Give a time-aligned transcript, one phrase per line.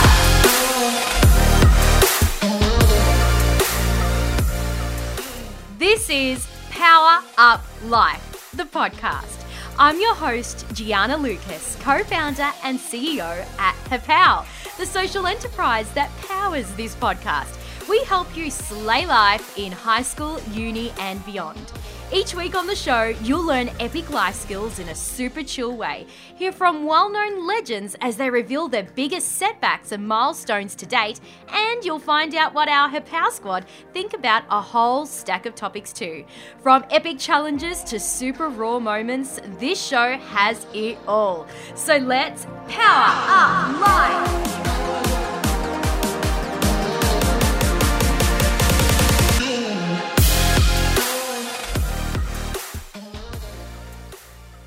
[5.78, 9.42] This is Power Up Life, the podcast.
[9.78, 14.44] I'm your host, Gianna Lucas, co founder and CEO at Hapow,
[14.76, 17.58] the social enterprise that powers this podcast.
[17.88, 21.72] We help you slay life in high school, uni, and beyond.
[22.14, 26.06] Each week on the show, you'll learn epic life skills in a super chill way.
[26.36, 31.20] Hear from well known legends as they reveal their biggest setbacks and milestones to date,
[31.48, 35.90] and you'll find out what our Hapow squad think about a whole stack of topics
[35.90, 36.26] too.
[36.62, 41.46] From epic challenges to super raw moments, this show has it all.
[41.74, 45.21] So let's power up life!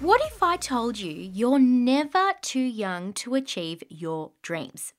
[0.05, 4.93] What if I told you you're never too young to achieve your dreams?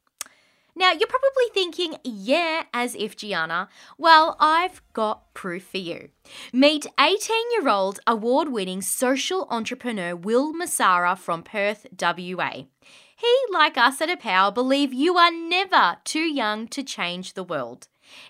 [0.74, 3.68] Now, you're probably thinking, yeah, as if Gianna.
[3.98, 6.08] Well, I've got proof for you.
[6.52, 12.64] Meet 18 year old award winning social entrepreneur Wil Massara from Perth, WA.
[13.16, 17.86] He, like us at Hapow, believe you are never too young to change the world.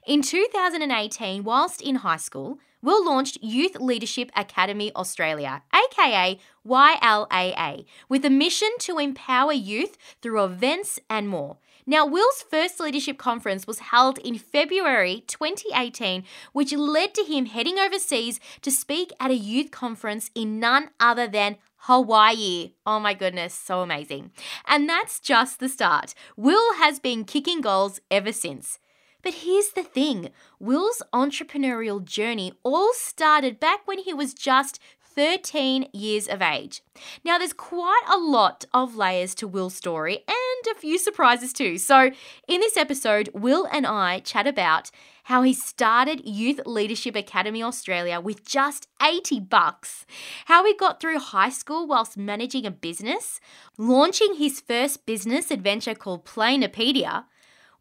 [0.07, 8.25] In 2018, whilst in high school, Wil launched Youth Leadership Academy Australia, aka YLAA, with
[8.25, 11.57] a mission to empower youth through events and more.
[11.85, 17.77] Now, Wil's first leadership conference was held in February 2018, which led to him heading
[17.77, 21.57] overseas to speak at a youth conference in none other than
[21.89, 22.75] Hawaii.
[22.87, 24.31] Oh my goodness, so amazing.
[24.65, 26.15] And that's just the start.
[26.37, 28.79] Wil has been kicking goals ever since.
[29.27, 34.79] But here's the thing Wil's entrepreneurial journey all started back when he was just
[35.17, 36.81] 13 years of age.
[37.25, 41.77] Now, there's quite a lot of layers to Wil's story and a few surprises too.
[41.77, 42.13] So,
[42.47, 44.93] in this episode, Wil and I chat about
[45.25, 50.07] how he started Youth Leadership Academy Australia with just 80 bucks,
[50.45, 53.41] how he got through high school whilst managing a business,
[53.77, 57.25] launching his first business adventure called Planeapedia,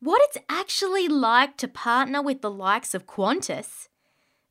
[0.06, 3.88] what it's actually like to partner with the likes of Qantas,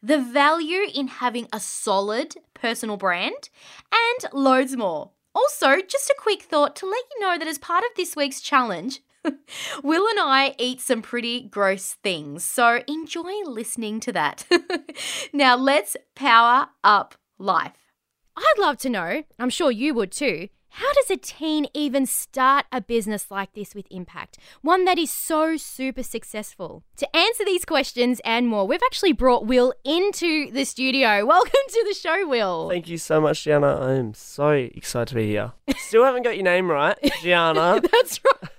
[0.02, 3.50] the value in having a solid personal brand,
[3.92, 5.12] and loads more.
[5.32, 8.40] Also, just a quick thought to let you know that as part of this week's
[8.40, 9.00] challenge,
[9.84, 14.46] Wil and I eat some pretty gross things, so enjoy listening to that.
[15.32, 17.92] now, let's power up life.
[18.36, 20.48] I'd love to know, I'm sure you would too.
[20.78, 24.38] How does a teen even start a business like this with impact?
[24.60, 26.82] One that is so super successful.
[26.96, 31.24] To answer these questions and more, we've actually brought Wil into the studio.
[31.26, 32.70] Welcome to the show, Wil.
[32.70, 33.68] Thank you so much, Gianna.
[33.80, 35.52] I am so excited to be here.
[35.76, 37.80] Still haven't got your name right, Gianna.
[37.80, 38.50] That's right.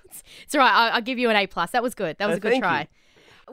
[0.44, 0.72] It's all right.
[0.74, 1.72] I'll, I'll give you an A plus.
[1.72, 2.18] That was good.
[2.18, 2.82] That was Oh, a good try.
[2.82, 2.88] you.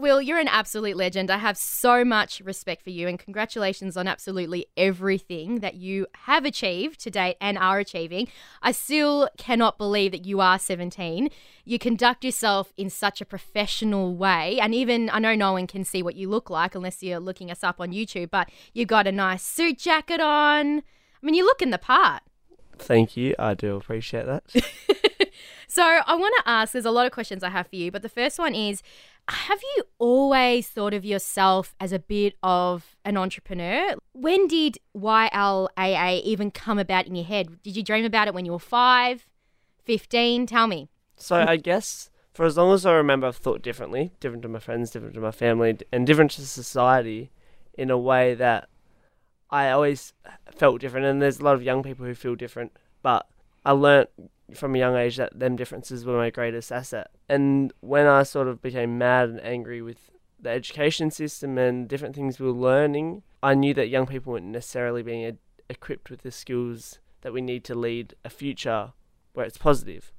[0.03, 1.31] Wil, you're an absolute legend.
[1.31, 6.45] I have so much respect for you and congratulations on absolutely everything that you have
[6.45, 8.27] achieved to date and are achieving.
[8.63, 11.31] I still cannot believe that you are 17.
[11.65, 14.59] You conduct yourself in such a professional way.
[14.59, 17.49] And even, I know no one can see what you look like unless you're looking
[17.49, 20.79] us up on YouTube, but you've got a nice suit jacket on.
[20.79, 20.83] I
[21.23, 22.25] mean, you look in the part.
[22.77, 23.37] Thank you.
[23.39, 24.43] I do appreciate that.
[25.73, 28.03] So I want to ask, there's a lot of questions I have for you, but
[28.03, 28.83] the first one is
[29.29, 33.95] have you always thought of yourself as a bit of an entrepreneur?
[34.13, 37.63] When did YLAA even come about in your head?
[37.63, 39.29] Did you dream about it when you were five,
[39.85, 40.47] 15?
[40.47, 40.89] Tell me.
[41.17, 44.59] So I guess for as long as I remember, I've thought differently, different to my
[44.59, 47.31] friends, different to my family, and different to society
[47.75, 48.69] in a way that
[49.51, 50.15] I always
[50.51, 51.07] felt different.
[51.07, 52.73] And there's a lot of young people who feel different,
[53.03, 53.27] but
[53.65, 54.09] I learnt
[54.57, 57.11] from a young age that them differences were my greatest asset.
[57.29, 62.15] And when I sort of became mad and angry with the education system and different
[62.15, 66.23] things we were learning, I knew that young people weren't necessarily being ed- equipped with
[66.23, 68.93] the skills that we need to lead a future
[69.33, 70.13] where it's positive.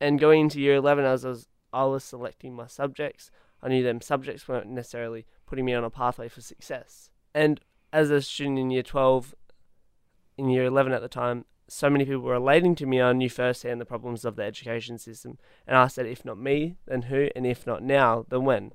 [0.00, 3.30] And going into year 11, as I was, I was selecting my subjects,
[3.62, 7.10] I knew them subjects weren't necessarily putting me on a pathway for success.
[7.34, 7.60] And
[7.92, 9.34] as a student in year 12,
[10.38, 13.28] in year 11 at the time, so many people were relating to me, I knew
[13.28, 15.38] firsthand the problems of the education system.
[15.66, 17.28] And I said, if not me, then who?
[17.34, 18.72] And if not now, then when?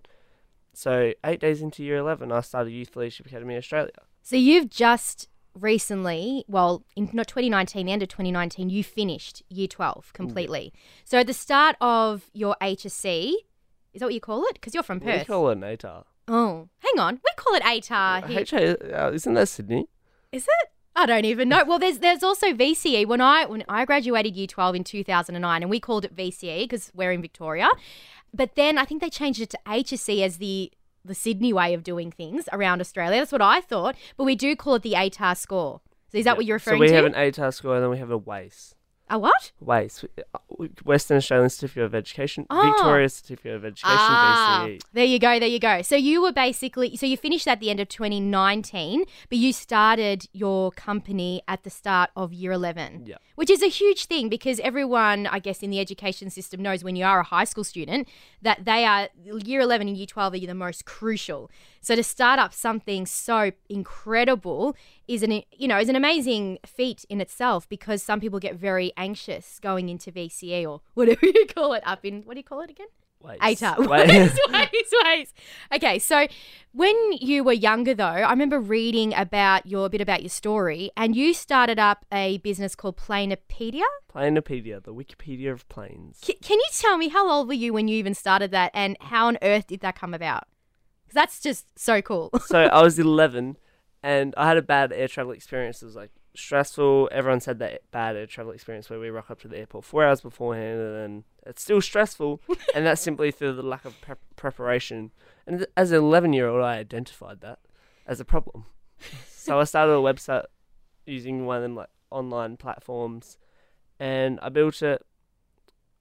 [0.74, 3.92] So, eight days into year 11, I started Youth Leadership Academy Australia.
[4.22, 9.68] So you've just recently, well, in not 2019, the end of 2019, you finished year
[9.68, 10.74] 12 completely.
[11.04, 13.34] So at the start of your HSC,
[13.94, 14.54] is that what you call it?
[14.54, 15.20] Because you're from Perth.
[15.22, 16.04] We call it an ATAR.
[16.28, 17.16] oh, hang on.
[17.16, 18.42] We call it ATAR here.
[18.42, 19.88] HA, uh, isn't that Sydney?
[20.32, 20.70] Is it?
[21.02, 21.64] I don't even know.
[21.66, 23.08] Well, there's there's also VCE.
[23.08, 26.92] When I when I graduated year 12 in 2009 and we called it VCE because
[26.94, 27.70] we're in Victoria.
[28.34, 30.72] But then I think they changed it to HSC as the
[31.04, 33.20] the Sydney way of doing things around Australia.
[33.20, 33.96] That's what I thought.
[34.16, 35.82] But we do call it the ATAR score.
[36.12, 36.88] So is that what you're referring to?
[36.88, 36.96] So we to?
[36.96, 38.76] have an ATAR score and then we have a WACE.
[39.12, 39.52] A what?
[39.60, 40.38] WACE, uh,
[40.86, 42.62] Western Australian Certificate of Education, Oh.
[42.72, 43.90] Victoria Certificate of Education.
[44.00, 44.80] Ah, VCE.
[44.94, 45.82] there you go, there you go.
[45.82, 50.28] So you were basically, so you finished at the end of 2019, but you started
[50.34, 53.04] your company at the start of year 11.
[53.06, 53.18] Yeah.
[53.36, 56.96] Which is a huge thing because everyone, I guess, in the education system knows when
[56.96, 58.08] you are a high school student
[58.42, 61.52] that they are, year 11 and year 12 are the most crucial.
[61.82, 64.76] So to start up something so incredible
[65.08, 68.94] is an, you know, is an amazing feat in itself because some people get very
[68.98, 72.62] anxious going into VCE or whatever you call it up in, what do you call
[72.62, 72.88] it again?
[73.24, 73.40] WACE.
[73.78, 75.34] Ways, ways, ways.
[75.74, 76.28] Okay, so
[76.74, 80.92] when you were younger, though, I remember reading about your a bit about your story,
[80.98, 83.84] and you started up a business called Planeapedia.
[84.12, 86.20] Planeapedia, the Wikipedia of planes.
[86.24, 88.98] C- can you tell me how old were you when you even started that, and
[89.02, 90.46] how on earth did that come about?
[91.14, 92.30] That's just so cool.
[92.46, 93.58] so I was 11
[94.04, 95.82] and I had a bad air travel experience.
[95.82, 97.10] It was like stressful.
[97.12, 100.06] Everyone said that bad air travel experience where we rock up to the airport four
[100.06, 102.42] hours beforehand and then it's still stressful.
[102.76, 105.12] and that's simply through the lack of pre- preparation.
[105.46, 107.60] And th- as an 11 year old, I identified that
[108.08, 108.66] as a problem.
[109.30, 110.46] so I started a website
[111.06, 113.38] using one of them like online platforms
[114.00, 115.06] and I built it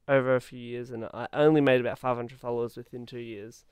[0.09, 3.65] over a few years and I only made about 500 followers within two years.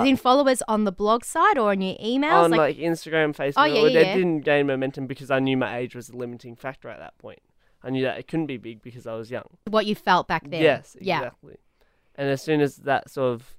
[0.00, 2.44] But in followers on the blog site or on your emails?
[2.44, 3.54] on like, Instagram, Facebook.
[3.56, 4.14] Oh, yeah, yeah, yeah.
[4.14, 7.40] didn't gain momentum because I knew my age was a limiting factor at that point.
[7.82, 9.58] I knew that it couldn't be big because I was young.
[9.68, 10.62] what you felt back then.
[10.62, 11.18] Yes, Yeah.
[11.18, 11.56] exactly.
[12.14, 13.56] And as soon as that sort of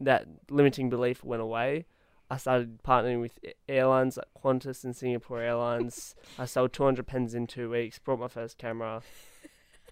[0.00, 1.86] that limiting belief went away,
[2.30, 3.38] I started partnering with
[3.68, 6.14] airlines like Qantas and Singapore Airlines.
[6.38, 9.02] I sold 200 pens in two weeks, brought my first camera,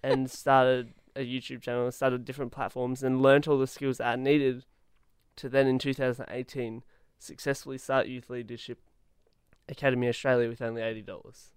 [0.03, 4.15] and started a YouTube channel, started different platforms, and learnt all the skills that I
[4.15, 4.65] needed
[5.37, 6.83] to then in 2018
[7.19, 8.79] successfully start Youth Leadership
[9.69, 11.49] Academy Australia with only $80.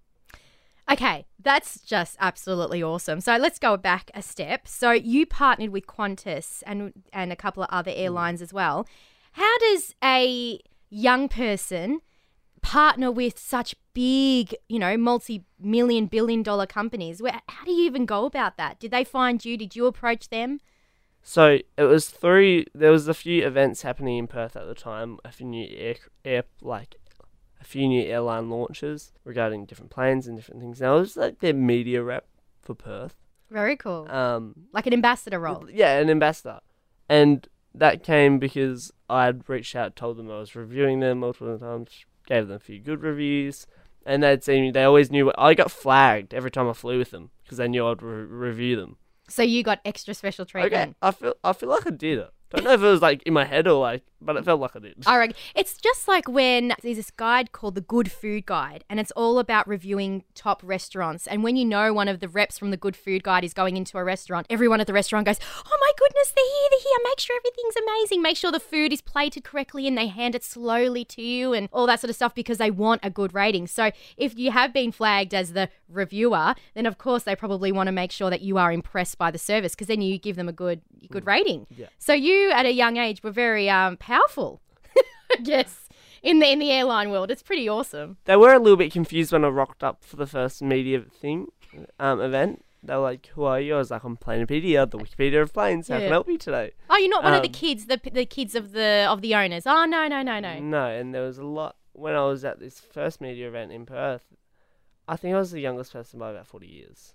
[0.88, 3.20] Okay, that's just absolutely awesome.
[3.20, 4.68] So let's go back a step.
[4.68, 7.98] So you partnered with Qantas and and a couple of other mm.
[7.98, 8.86] airlines as well.
[9.32, 12.00] How does a young person
[12.62, 17.20] partner with such big, you know, multi-million billion dollar companies?
[17.20, 18.78] Where, how do you even go about that?
[18.78, 19.56] Did they find you?
[19.56, 20.60] Did you approach them?
[21.28, 22.66] So it was through.
[22.72, 25.18] There was a few events happening in Perth at the time.
[25.24, 26.94] A few new air, air like
[27.60, 30.80] a few new airline launches regarding different planes and different things.
[30.80, 32.28] Now it was like their media rep
[32.62, 33.16] for Perth.
[33.50, 34.06] Very cool.
[34.08, 35.66] Um, like an ambassador role.
[35.68, 36.60] yeah, an ambassador,
[37.08, 41.90] and that came because I'd reached out, told them I was reviewing them multiple times,
[42.28, 43.66] gave them a few good reviews,
[44.06, 44.70] and they'd seen me.
[44.70, 45.32] They always knew.
[45.36, 48.76] I got flagged every time I flew with them because they knew I'd re- review
[48.76, 48.98] them.
[49.28, 50.74] So you got extra special treatment.
[50.74, 52.30] Okay, I feel I feel like I did it.
[52.50, 54.76] Don't know if it was like in my head or like, but it felt like
[54.76, 54.96] I did.
[55.06, 59.00] I reckon it's just like when there's this guide called the Good Food Guide, and
[59.00, 61.26] it's all about reviewing top restaurants.
[61.26, 63.76] And when you know one of the reps from the Good Food Guide is going
[63.76, 66.98] into a restaurant, everyone at the restaurant goes, "Oh my goodness, they're here, they're here!
[67.04, 68.22] Make sure everything's amazing.
[68.22, 71.68] Make sure the food is plated correctly, and they hand it slowly to you, and
[71.72, 74.72] all that sort of stuff because they want a good rating." So if you have
[74.72, 78.40] been flagged as the reviewer, then of course they probably want to make sure that
[78.40, 80.80] you are impressed by the service because then you give them a good
[81.10, 81.66] good rating.
[81.76, 81.86] Yeah.
[81.98, 84.15] So you at a young age were very um, powerful.
[84.18, 85.88] I guess
[86.22, 88.16] in the in the airline world, it's pretty awesome.
[88.24, 91.48] They were a little bit confused when I rocked up for the first media thing,
[91.98, 92.64] um, event.
[92.82, 95.88] They were like, "Who are you?" I was like, "I'm Planeapedia, the Wikipedia of planes.
[95.88, 96.08] How can Yeah.
[96.08, 98.54] I help you today?" Oh, you're not one of the Um, kids, the the kids
[98.54, 99.66] of the of the owners.
[99.66, 100.60] Oh no no no no.
[100.60, 103.86] No, and there was a lot when I was at this first media event in
[103.86, 104.26] Perth.
[105.08, 107.14] I think I was the youngest person by about forty years.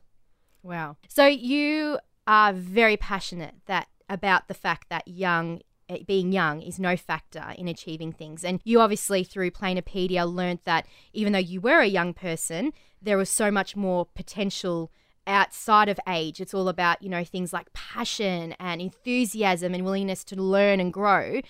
[0.64, 0.98] Wow.
[1.08, 5.62] So you are very passionate that about the fact that young
[6.08, 8.44] being young is no factor in achieving things.
[8.44, 13.18] And you obviously through Planeapedia learned that even though you were a young person, there
[13.18, 14.92] was so much more potential
[15.28, 16.42] outside of age.
[16.42, 20.92] It's all about, you know, things like passion and enthusiasm and willingness to learn and
[20.92, 21.42] grow.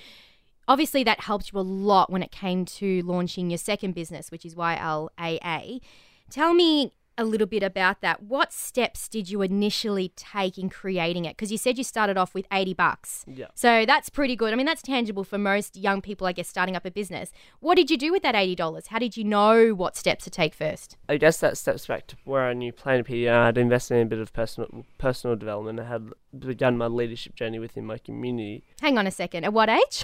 [0.67, 4.45] Obviously, that helped you a lot when it came to launching your second business, which
[4.45, 5.81] is YLAA.
[6.29, 8.23] Tell me a little bit about that.
[8.23, 11.37] What steps did you initially take in creating it?
[11.37, 13.23] Because you said you started off with 80 bucks.
[13.27, 13.47] Yeah.
[13.55, 14.51] So that's pretty good.
[14.51, 17.31] I mean, that's tangible for most young people, I guess, starting up a business.
[17.59, 18.87] What did you do with that $80?
[18.87, 20.97] How did you know what steps to take first?
[21.07, 23.31] I guess that steps back to where I knew Planeapedia.
[23.31, 25.79] I had invested in a bit of personal personal development.
[25.79, 28.63] I had begun my leadership journey within my community.
[28.81, 29.43] Hang on a second.
[29.43, 30.03] At what age?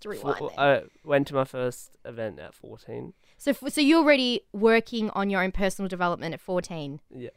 [0.00, 0.40] to rewind.
[0.40, 0.60] There.
[0.60, 3.12] I went to my first event at 14.
[3.38, 7.30] So, f- so you're already working on your own personal development at 14, Yeah.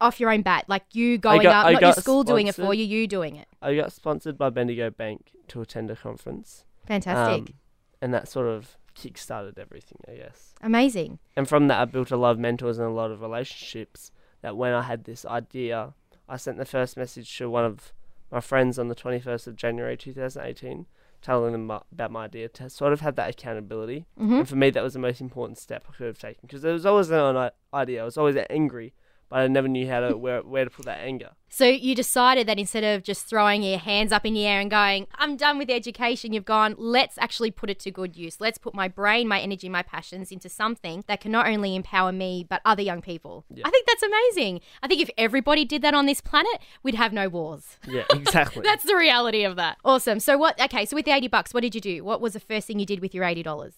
[0.00, 2.54] off your own bat, like you going got- up, I not your school doing it
[2.54, 2.78] for sponsored.
[2.78, 3.46] you, you doing it.
[3.62, 6.64] I got sponsored by Bendigo Bank to attend a conference.
[6.86, 7.54] Fantastic, Um,
[8.00, 10.54] and that sort of kick-started everything, I guess.
[10.62, 11.18] amazing.
[11.36, 14.10] And from that, I built a lot of mentors and a lot of relationships.
[14.42, 15.94] That when I had this idea,
[16.28, 17.92] I sent the first message to one of
[18.30, 20.86] my friends on the 21st of January 2018,
[21.24, 24.06] telling them my- about my idea to sort of have that accountability.
[24.16, 26.62] hmm And for me, that was the most important step I could have taken because
[26.62, 28.02] there was always an idea.
[28.02, 28.92] I was always angry,
[29.28, 31.30] but I never knew how to where where to put that anger.
[31.48, 34.70] So you decided that instead of just throwing your hands up in the air and
[34.70, 38.40] going, "I'm done with education," you've gone, "Let's actually put it to good use.
[38.40, 42.10] Let's put my brain, my energy, my passions into something that can not only empower
[42.12, 43.62] me but other young people." Yeah.
[43.66, 44.60] I think that's amazing.
[44.82, 47.78] I think if everybody did that on this planet, we'd have no wars.
[47.86, 48.62] Yeah, exactly.
[48.64, 49.76] That's the reality of that.
[49.84, 50.18] Awesome.
[50.20, 50.60] So what?
[50.60, 50.84] Okay.
[50.86, 52.02] So with the eighty bucks, what did you do?
[52.04, 53.74] What was the first thing you did with your eighty dollars?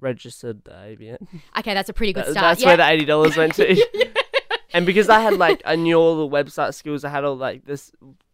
[0.00, 1.16] registered the ABN.
[1.58, 2.44] Okay, that's a pretty good That- start.
[2.44, 2.68] That's yeah.
[2.68, 3.74] where the eighty dollars went to.
[4.74, 7.64] and because I had like I knew all the website skills, I had all like
[7.64, 7.92] this.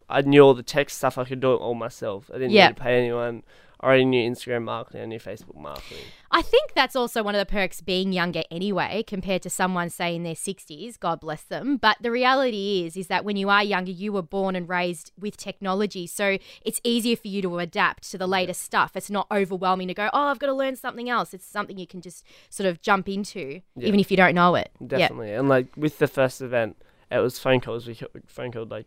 [0.08, 1.18] I knew all the tech stuff.
[1.18, 2.28] I could do it all myself.
[2.30, 2.68] I didn't Yeah.
[2.68, 3.44] need to pay anyone.
[3.82, 5.00] I already knew Instagram marketing.
[5.00, 6.04] I knew Facebook marketing.
[6.30, 10.14] I think that's also one of the perks being younger anyway, compared to someone say
[10.14, 10.98] in their sixties.
[10.98, 11.78] God bless them.
[11.78, 15.12] But the reality is, is that when you are younger, you were born and raised
[15.18, 18.96] with technology, so it's easier for you to adapt to the latest stuff.
[18.96, 21.32] It's not overwhelming to go, oh, I've got to learn something else.
[21.32, 23.88] It's something you can just sort of jump into, Yeah.
[23.88, 24.70] even if you don't know it.
[24.78, 24.98] Yeah.
[24.98, 25.32] Definitely.
[25.32, 26.76] And like with the first event,
[27.10, 27.86] it was phone calls.
[27.86, 28.86] We phone called like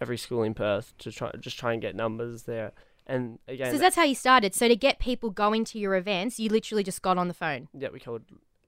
[0.00, 2.72] every school in Perth to try just try and get numbers there.
[3.06, 4.54] And again, So that's how you started.
[4.54, 7.68] So to get people going to your events, you literally just got on the phone.
[7.76, 8.22] yeah, we called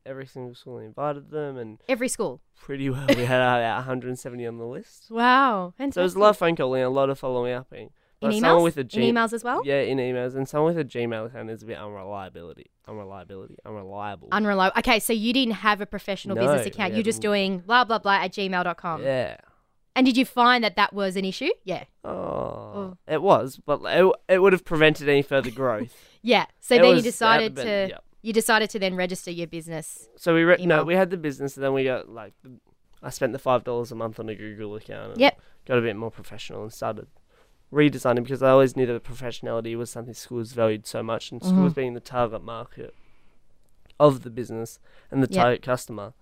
[0.06, 2.40] every single school and invited them, and Every school.
[2.60, 5.06] pretty well we had about 170 on the list.
[5.10, 5.72] Wow.
[5.78, 7.72] So it was a lot of phone calling, a lot of following up.
[7.72, 7.88] in
[8.20, 8.62] But emails.
[8.62, 9.62] with a in emails as well.
[9.64, 14.28] Yeah, in emails, and someone with a Gmail account is a bit unreliability, unreliability, unreliable.
[14.32, 14.78] Unreliable.
[14.78, 16.94] Okay, so you didn't have a professional business account.
[16.94, 19.02] You're just doing blah blah blah at gmail.com.
[19.02, 19.36] yeah.
[19.96, 21.50] And did you find that that was an issue?
[21.64, 21.84] Yeah.
[22.04, 25.94] Oh, it was, but it, it would have prevented any further growth.
[26.26, 26.46] Yeah.
[26.60, 27.98] So It then you decided the- to yeah.
[28.22, 30.08] you decided to then register your business.
[30.16, 30.78] So we re- Email.
[30.78, 32.52] no, we had the business, and then we got like the,
[33.02, 35.12] I spent the five dollars a month on a Google account.
[35.12, 35.38] And Yep.
[35.66, 37.08] Got a bit more professional and started
[37.70, 41.72] redesigning because I always knew that professionality was something schools valued so much, and schools
[41.72, 41.76] Mhm.
[41.76, 42.94] being the target market
[44.00, 44.78] of the business
[45.10, 45.42] and the Yep.
[45.42, 46.14] target customer.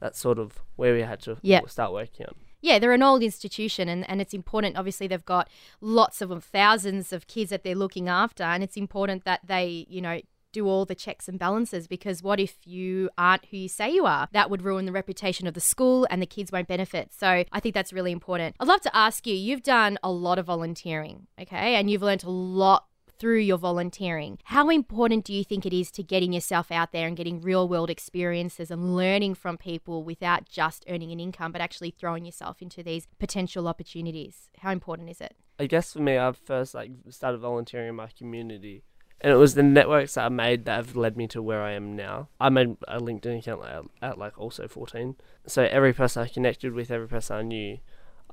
[0.00, 1.70] That's sort of where we had to Yep.
[1.70, 2.34] start working on.
[2.64, 4.78] Yeah, they're an old institution and, and it's important.
[4.78, 5.50] Obviously, they've got
[5.82, 8.42] lots of thousands of kids that they're looking after.
[8.42, 10.22] And it's important that they, you know,
[10.54, 14.06] do all the checks and balances because what if you aren't who you say you
[14.06, 14.28] are?
[14.32, 17.12] That would ruin the reputation of the school and the kids won't benefit.
[17.12, 18.56] So I think that's really important.
[18.58, 21.74] I'd love to ask you you've done a lot of volunteering, okay?
[21.74, 22.86] And you've learnt a lot
[23.24, 24.36] through your volunteering.
[24.44, 27.66] How important do you think it is to getting yourself out there and getting real
[27.66, 32.60] world experiences and learning from people without just earning an income, but actually throwing yourself
[32.60, 34.50] into these potential opportunities?
[34.58, 35.34] How important is it?
[35.58, 38.82] I guess for me, I first like started volunteering in my community,
[39.22, 41.72] and it was the networks that I made that have led me to where I
[41.72, 42.28] am now.
[42.38, 45.16] I made a LinkedIn account at, at like also 14,
[45.46, 47.78] so every person I connected with, every person I knew,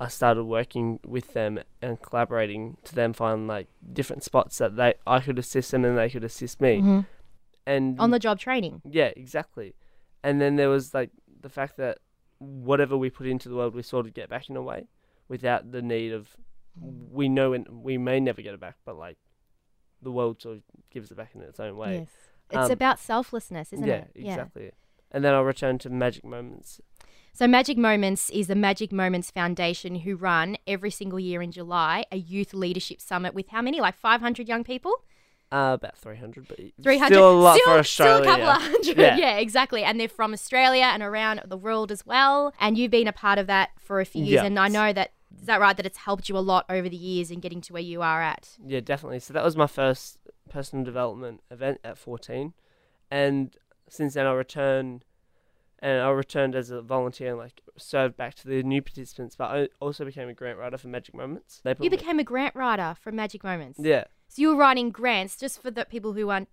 [0.01, 4.95] I started working with them and collaborating to then find like different spots that they
[5.05, 7.03] I could assist them and they could assist me.
[7.67, 8.81] And On the job training.
[8.89, 9.75] yeah, exactly.
[10.23, 11.99] And then there was like the fact that
[12.39, 14.87] whatever we put into the world, we sort of get back in a way,
[15.27, 16.35] without the need of
[17.11, 19.17] we know and we may never get it back, but like
[20.01, 21.99] the world sort of gives it back in its own way.
[21.99, 22.09] Yes.
[22.49, 24.11] It's Um, about selflessness, isn't it?
[24.15, 24.71] yeah, exactly.
[25.11, 26.81] And then I'll return to Magic Moments.
[27.33, 32.05] So, Magic Moments is the Magic Moments Foundation who run every single year in July
[32.11, 33.79] a youth leadership summit with how many?
[33.79, 34.93] Like 500 young people?
[35.51, 37.13] Uh, about 300, but 300.
[37.13, 38.23] still a lot still, for Australia.
[38.23, 38.97] Still a couple of hundred.
[38.97, 39.17] Yeah.
[39.21, 39.37] Yeah.
[39.37, 39.83] exactly.
[39.83, 42.53] And they're from Australia and around the world as well.
[42.59, 44.41] And you've been a part of that for a few years.
[44.41, 44.45] Yeah.
[44.45, 45.75] And I know that, is that right?
[45.75, 48.21] That it's helped you a lot over the years in getting to where you are
[48.21, 48.49] at.
[48.65, 49.19] Yeah, definitely.
[49.19, 50.17] So that was my first
[50.49, 52.53] personal development event at 14,
[53.09, 53.55] and
[53.89, 55.05] since then I returned,
[55.81, 59.35] and I returned as a volunteer and like served back to the new participants.
[59.35, 61.61] But I also became a grant writer for Magic Moments.
[61.63, 63.79] They put You me- became a grant writer for Magic Moments.
[63.81, 66.49] yeah, So you were writing grants just for the people who aren't,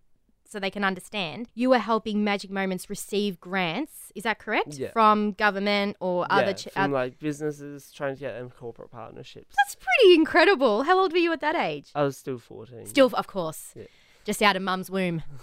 [0.48, 1.50] so they can understand.
[1.54, 4.10] You were helping Magic Moments receive grants.
[4.14, 4.74] Is that correct?
[4.78, 4.92] Yeah.
[4.92, 6.54] From government or yeah, other.
[6.54, 9.54] Ch- from like businesses trying to get them corporate partnerships.
[9.58, 10.84] that's pretty incredible.
[10.84, 11.90] How old were you at that age?
[11.94, 12.86] I was still 14.
[12.86, 13.84] Still, of course, Yeah.
[14.24, 15.22] just out of mum's womb.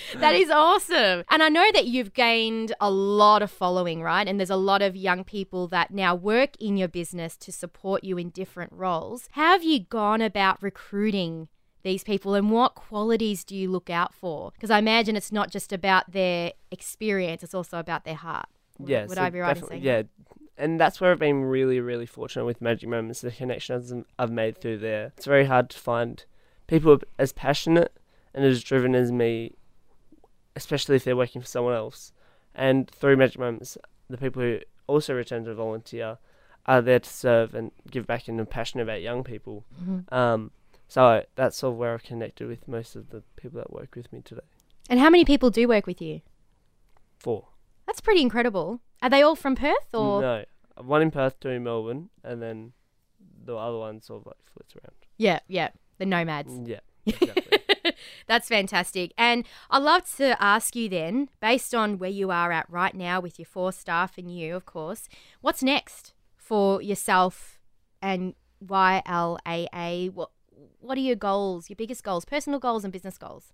[0.16, 1.24] that is awesome.
[1.30, 4.26] And I know that you've gained a lot of following, right?
[4.26, 8.04] And there's a lot of young people that now work in your business to support
[8.04, 9.28] you in different roles.
[9.32, 11.48] How have you gone about recruiting
[11.82, 14.50] these people and what qualities do you look out for?
[14.52, 18.46] Because I imagine it's not just about their experience, it's also about their heart.
[18.78, 20.02] Would- Yeah, Would so I be right in saying Yeah,
[20.56, 23.20] and that's where I've been really, really fortunate with Magic Moments.
[23.20, 25.12] The connections I've made through there.
[25.16, 26.24] It's very hard to find
[26.66, 27.96] people as passionate
[28.32, 29.52] and as driven as me,
[30.56, 32.12] especially if they're working for someone else.
[32.54, 33.76] And through Magic Moments,
[34.08, 36.18] the people who also return to volunteer
[36.66, 39.64] are there to serve and give back and are passionate about young people.
[39.82, 40.12] Mhm.
[40.12, 40.50] Um,
[40.88, 44.12] so that's sort of where I've connected with most of the people that work with
[44.12, 44.42] me today.
[44.88, 46.20] And how many people do work with you?
[47.18, 47.48] Four.
[47.86, 48.80] That's pretty incredible.
[49.02, 50.20] Are they all from Perth or?
[50.22, 50.44] No,
[50.76, 52.72] one in Perth, two in Melbourne, and then
[53.44, 54.94] the other one sort of like flits around.
[55.16, 56.52] Yeah, yeah, the nomads.
[56.68, 57.58] Yeah, exactly.
[58.26, 59.12] That's fantastic.
[59.18, 63.20] And I'd love to ask you then, based on where you are at right now
[63.20, 65.08] with your four staff and you, of course,
[65.40, 67.60] what's next for yourself
[68.00, 70.12] and YLAA?
[70.12, 70.30] What
[70.80, 73.52] what are your goals, your biggest goals, personal goals and business goals?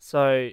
[0.00, 0.50] so,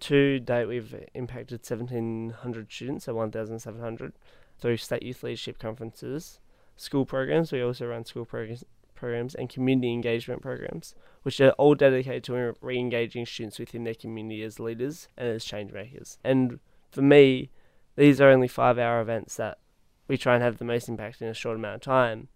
[0.00, 4.12] to date, we've impacted 1,700 students, so 1,700,
[4.60, 6.38] through state youth leadership conferences,
[6.76, 7.50] school programs.
[7.50, 8.64] We also run school programs,
[8.98, 13.94] programs and community engagement programs, which are all dedicated to re engaging students within their
[13.94, 16.18] community as leaders and as change makers.
[16.24, 17.50] And for me,
[17.96, 19.58] these are only five hour events that
[20.06, 22.28] we try and have the most impact in a short amount of time.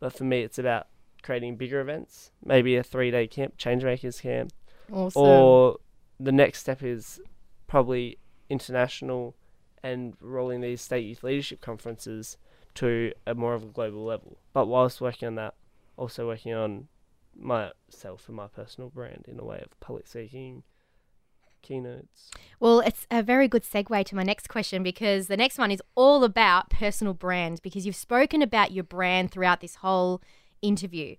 [0.00, 0.88] But for me, it's about
[1.22, 4.52] creating bigger events, maybe a three day camp, change makers camp,
[4.92, 5.22] Awesome.
[5.22, 5.76] or
[6.20, 7.20] the next step is
[7.66, 9.34] probably international
[9.82, 12.36] and rolling these state youth leadership conferences
[12.74, 14.38] to a more of a global level.
[14.52, 15.54] But whilst working on that,
[15.96, 16.88] also working on
[17.34, 20.62] myself and my personal brand in a way of public speaking,
[21.62, 22.30] keynotes.
[22.60, 25.82] Well, it's a very good segue to my next question because the next one is
[25.94, 30.22] all about personal brand because you've spoken about your brand throughout this whole
[30.62, 31.16] interview.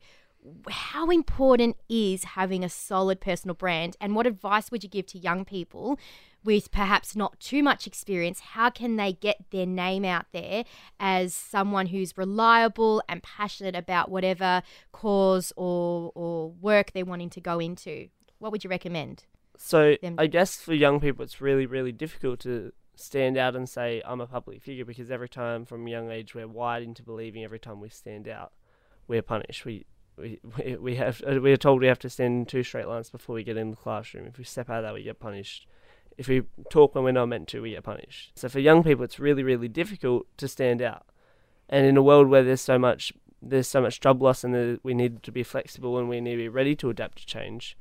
[0.69, 5.19] How important is having a solid personal brand and what advice would you give to
[5.19, 5.99] young people
[6.47, 8.39] with perhaps not too much experience?
[8.39, 10.63] How can they get their name out there
[10.97, 17.41] as someone who's reliable and passionate about whatever cause or, or work they're wanting to
[17.41, 18.07] go into?
[18.39, 19.25] What would you recommend?
[19.57, 23.67] So Them- I guess for young people, it's really, really difficult to stand out and
[23.67, 27.03] say I'm a public figure because every time from a young age we're wired into
[27.03, 28.53] believing every time we stand out,
[29.05, 29.65] we're punished.
[29.65, 29.85] We
[30.17, 30.39] we
[30.79, 33.43] we, have we are told we have to stand in two straight lines before we
[33.43, 34.27] get in the classroom.
[34.27, 35.67] If we step out of that, we get punished.
[36.17, 38.31] If we talk when we're not meant to, we get punished.
[38.35, 41.05] So for young people, it's really, really difficult to stand out.
[41.69, 44.93] And in a world where there's so much there's so much job loss and we
[44.93, 47.77] need to be flexible and we need to be ready to adapt to change.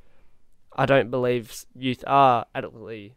[0.75, 3.17] I don't believe youth are adequately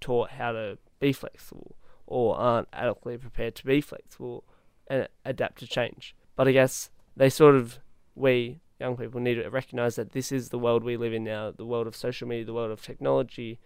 [0.00, 1.76] taught how to be flexible
[2.06, 4.44] or aren't adequately prepared to be flexible
[4.88, 6.14] and adapt to change.
[6.36, 7.78] But I guess they sort of,
[8.14, 11.50] we young people need to recognize that this is the world we live in now
[11.50, 13.58] the world of social media, the world of technology,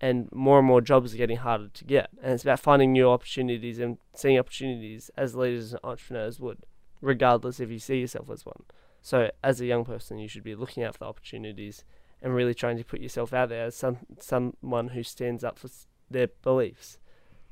[0.00, 2.10] and more and more jobs are getting harder to get.
[2.22, 6.66] And it's about finding new opportunities and seeing opportunities as leaders and entrepreneurs would,
[7.00, 8.64] regardless if you see yourself as one.
[9.00, 11.84] So, as a young person, you should be looking out for the opportunities
[12.20, 15.68] and really trying to put yourself out there as some someone who stands up for
[16.10, 16.98] their beliefs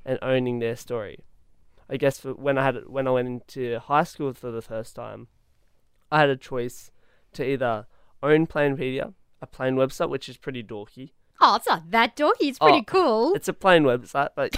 [0.04, 1.20] and owning their story.
[1.88, 4.96] I guess for when I had when I went into high school for the first
[4.96, 5.28] time,
[6.10, 6.90] I had a choice
[7.34, 7.86] to either
[8.22, 11.12] own Planeapedia, a plain website which is pretty dorky.
[11.40, 12.32] Oh, it's not that dorky.
[12.48, 13.34] It's pretty Oh, cool.
[13.34, 14.54] It's a plain website, but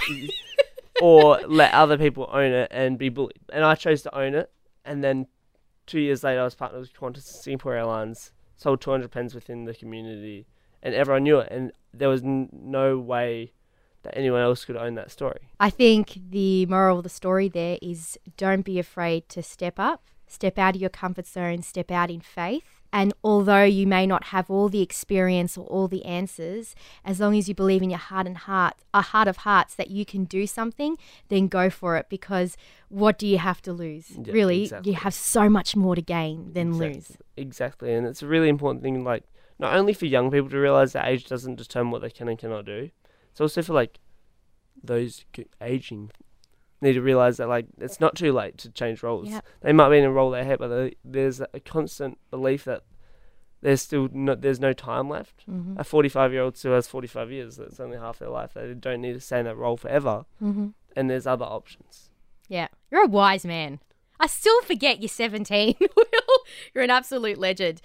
[1.01, 3.39] or let other people own it and be bullied.
[3.51, 4.51] And I chose to own it,
[4.85, 5.27] and then
[5.85, 9.73] two years later, I was partnered with Qantas Singapore Airlines, sold 200 pens within the
[9.73, 10.45] community,
[10.83, 11.49] and everyone knew it.
[11.51, 13.51] And there was n- no way
[14.03, 15.39] that anyone else could own that story.
[15.59, 20.03] I think the moral of the story there is don't be afraid to step up,
[20.27, 22.76] step out of your comfort zone, step out in faith.
[22.91, 27.37] And although you may not have all the experience or all the answers, as long
[27.37, 30.25] as you believe in your heart and heart, a heart of hearts that you can
[30.25, 30.97] do something,
[31.29, 32.57] then go for it because
[32.89, 34.11] what do you have to lose?
[34.11, 34.91] Yeah, really, exactly.
[34.91, 37.17] you have so much more to gain than Exact- lose.
[37.35, 39.23] Exactly, and it's a really important thing, like
[39.59, 42.37] not only for young people to realize that age doesn't determine what they can and
[42.37, 42.89] cannot do,
[43.31, 43.99] it's also for like
[44.83, 45.25] those
[45.61, 46.11] aging
[46.81, 49.29] need to realize that like it's not too late to change roles.
[49.29, 49.45] Yep.
[49.61, 52.83] They might be in a role they're ahead, but they- there's a constant belief that
[53.61, 55.43] there's still no, there's no time left.
[55.45, 57.57] hmm A 45 year old still has 45 years.
[57.57, 58.53] That's only half their life.
[58.53, 60.25] They don't need to stay in that role forever.
[60.39, 62.09] hmm And there's other options.
[62.47, 63.79] Yeah, you're a wise man.
[64.19, 65.75] I still forget you're 17.
[66.73, 67.81] You're an absolute legend.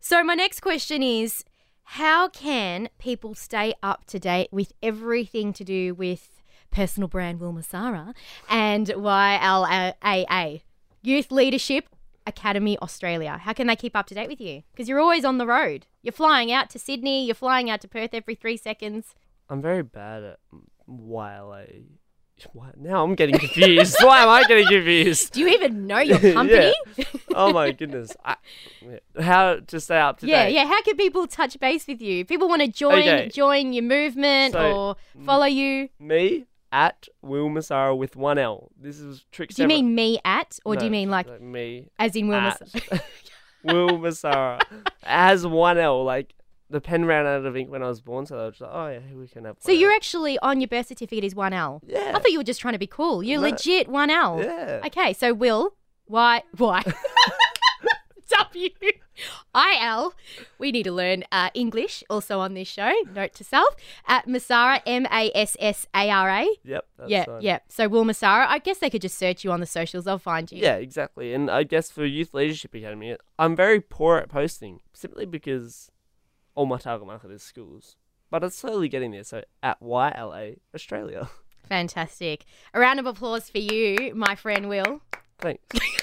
[0.00, 1.44] So, my next question is
[1.84, 6.37] How can people stay up to date with everything to do with
[6.70, 8.14] personal brand Wil Massara
[8.48, 10.62] and YLAA?
[11.02, 11.88] Youth leadership
[12.26, 13.38] Academy Australia?
[13.42, 14.62] How can they keep up to date with you?
[14.72, 15.86] Because you're always on the road.
[16.02, 19.14] You're flying out to Sydney, you're flying out to Perth every three seconds.
[19.48, 20.38] I'm very bad at
[20.88, 21.84] YLA.
[22.52, 23.96] Why- Now I'm getting confused.
[24.00, 25.32] Why am I getting confused?
[25.32, 26.72] Do you even know your company?
[27.34, 28.12] Oh my goodness.
[28.24, 28.36] I,
[29.20, 30.52] how to stay up to yeah, date?
[30.52, 30.68] Yeah, yeah.
[30.68, 32.24] How can people touch base with you?
[32.24, 33.28] People want to join Okay.
[33.32, 35.88] join your movement So, or follow you.
[35.98, 38.70] Me at Wil Massara with one L.
[38.80, 39.50] This is trick.
[39.50, 42.56] Do you mean me at, or do you mean like me as in Wilma?
[42.90, 43.04] at
[43.64, 44.60] Wil Massara?
[45.02, 46.04] Has one L.
[46.04, 46.34] Like
[46.70, 48.88] the pen ran out of ink when I was born, so I was like, oh
[48.88, 49.56] yeah, we can have.
[49.60, 49.96] So you're L.
[49.96, 51.80] actually on your birth certificate is one L.
[51.86, 52.12] Yeah.
[52.14, 53.22] I thought you were just trying to be cool.
[53.22, 53.48] You're No.
[53.48, 54.40] legit one L.
[54.42, 54.80] Yeah.
[54.86, 55.74] Okay, so Will,
[56.06, 56.82] why, Y,
[58.52, 58.68] W,
[59.54, 60.14] I L.
[60.58, 62.92] We need to learn uh, English also on this show.
[63.14, 63.74] Note to self
[64.06, 66.48] at Massara, M A S S A R A.
[66.64, 66.86] Yep.
[66.98, 67.42] That's Yeah, fine.
[67.42, 67.58] yeah.
[67.68, 70.04] So Wil Massara, I guess they could just search you on the socials.
[70.04, 70.58] They'll find you.
[70.60, 71.32] Yeah, exactly.
[71.34, 75.90] And I guess for Youth Leadership Academy, I'm very poor at posting simply because
[76.54, 77.96] all my target market is schools.
[78.30, 79.24] But it's slowly getting there.
[79.24, 81.28] So at YLA Australia.
[81.68, 82.44] Fantastic.
[82.74, 85.00] A round of applause for you, my friend Wil.
[85.38, 85.62] Thanks.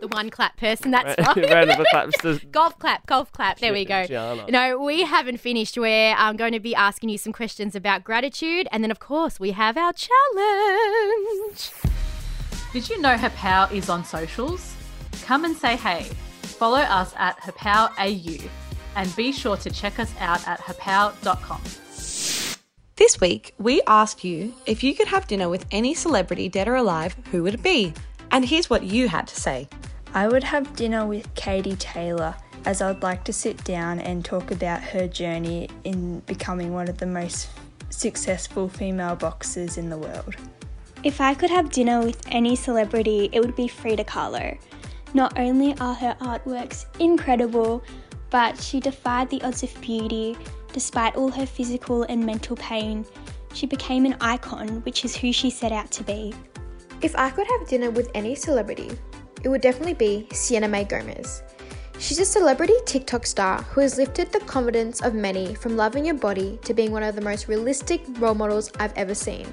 [0.00, 1.68] The one clap person, that's Round right.
[1.68, 3.58] of applause to golf clap, golf clap.
[3.58, 4.06] There we go.
[4.06, 4.46] Gianna.
[4.48, 5.76] No, we haven't finished.
[5.76, 8.68] We're um, going to be asking you some questions about gratitude.
[8.70, 11.70] And then, of course, we have our challenge.
[12.72, 14.76] Did you know Hapow is on socials?
[15.24, 16.04] Come and say hey.
[16.42, 18.48] Follow us at HapowAU
[18.96, 21.60] and be sure to check us out at hapow.com.
[22.96, 26.76] This week, we asked you if you could have dinner with any celebrity, dead or
[26.76, 27.92] alive, who would it be?
[28.36, 29.66] And here's what you had to say.
[30.12, 32.34] I would have dinner with Katie Taylor
[32.66, 36.98] as I'd like to sit down and talk about her journey in becoming one of
[36.98, 37.48] the most
[37.88, 40.36] successful female boxers in the world.
[41.02, 44.58] If I could have dinner with any celebrity, it would be Frida Kahlo.
[45.14, 47.82] Not only are her artworks incredible,
[48.28, 50.36] but she defied the odds of beauty.
[50.74, 53.06] Despite all her physical and mental pain,
[53.54, 56.34] she became an icon, which is who she set out to be.
[57.02, 58.90] If I could have dinner with any celebrity,
[59.42, 61.42] it would definitely be Sienna Mae Gomez.
[61.98, 66.14] She's a celebrity TikTok star who has lifted the confidence of many from loving your
[66.14, 69.46] body to being one of the most realistic role models I've ever seen.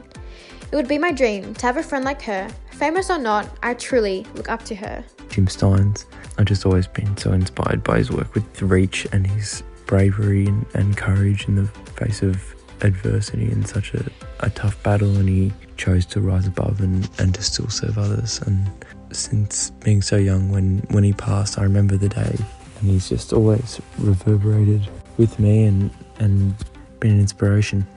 [0.71, 2.49] It would be my dream to have a friend like her.
[2.71, 5.03] Famous or not, I truly look up to her.
[5.29, 6.05] Jim Stynes.
[6.37, 10.65] I've just always been so inspired by his work with Reach and his bravery and,
[10.73, 14.03] and courage in the face of adversity and such a,
[14.43, 18.39] a tough battle and he chose to rise above and, and to still serve others
[18.41, 18.69] and
[19.11, 22.37] since being so young when, when he passed I remember the day
[22.79, 26.55] and he's just always reverberated with me and, and
[26.99, 27.87] been an inspiration.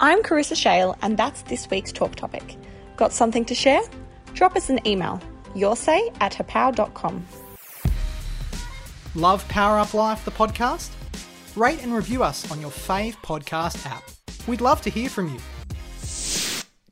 [0.00, 2.56] I'm Carissa Shale, and that's this week's talk topic.
[2.96, 3.82] Got something to share?
[4.34, 5.20] Drop us an email.
[5.54, 7.26] Your say at hapow.com.
[9.14, 10.90] Love Power Up Life, the podcast?
[11.56, 14.04] Rate and review us on your fave podcast app.
[14.46, 15.40] We'd love to hear from you.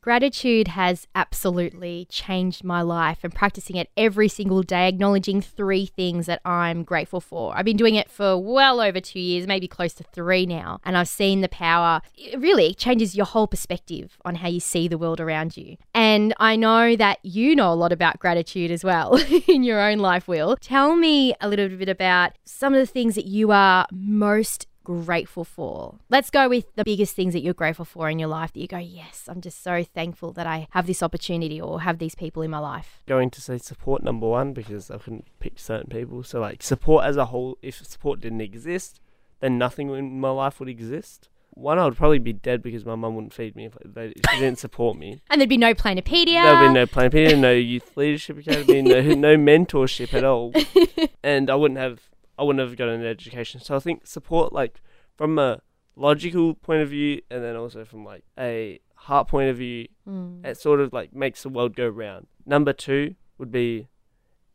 [0.07, 6.27] Gratitude has absolutely changed my life and practicing it every single day, acknowledging three things
[6.27, 7.53] that I'm grateful for.
[7.53, 10.97] I've been doing it for well over two years, maybe close to three now, and
[10.97, 11.99] I've seen the power.
[12.15, 15.75] It really changes your whole perspective on how you see the world around you.
[15.93, 19.97] And I know that you know a lot about gratitude as well in your own
[19.97, 20.55] life, Wil.
[20.61, 25.43] Tell me a little bit about some of the things that you are most grateful
[25.43, 25.95] for?
[26.09, 28.67] Let's go with the biggest things that you're grateful for in your life that you
[28.67, 32.41] go, yes, I'm just so thankful that I have this opportunity or have these people
[32.41, 33.01] in my life.
[33.05, 36.23] Going to say support number one because I couldn't pick certain people.
[36.23, 37.57] So like support as a whole.
[37.61, 39.01] If support didn't exist,
[39.41, 41.27] then nothing in my life would exist.
[41.51, 44.21] One, I would probably be dead because my mum wouldn't feed me if they if
[44.31, 45.21] she didn't support me.
[45.29, 46.43] And there'd be no Planeapedia.
[46.43, 50.53] There would be no plan Peter, no youth leadership academy, no no mentorship at all,
[51.23, 52.06] and I wouldn't have
[52.37, 53.59] I wouldn't have gotten an education.
[53.61, 54.81] So I think support, like
[55.15, 55.61] from a
[55.95, 60.45] logical point of view, and then also from like a heart point of view, Mm.
[60.45, 62.27] it sort of like makes the world go round.
[62.45, 63.87] Number two would be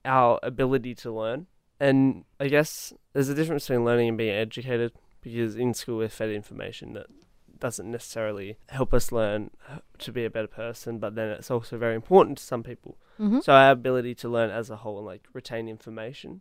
[0.04, 1.46] our ability to learn,
[1.78, 6.08] and I guess there's a difference between learning and being educated because in school we're
[6.08, 7.06] fed information that
[7.58, 9.50] doesn't necessarily help us learn
[9.98, 12.96] to be a better person, but then it's also very important to some people.
[13.20, 13.42] Mhm.
[13.44, 16.40] So our ability to learn as a whole and like retain information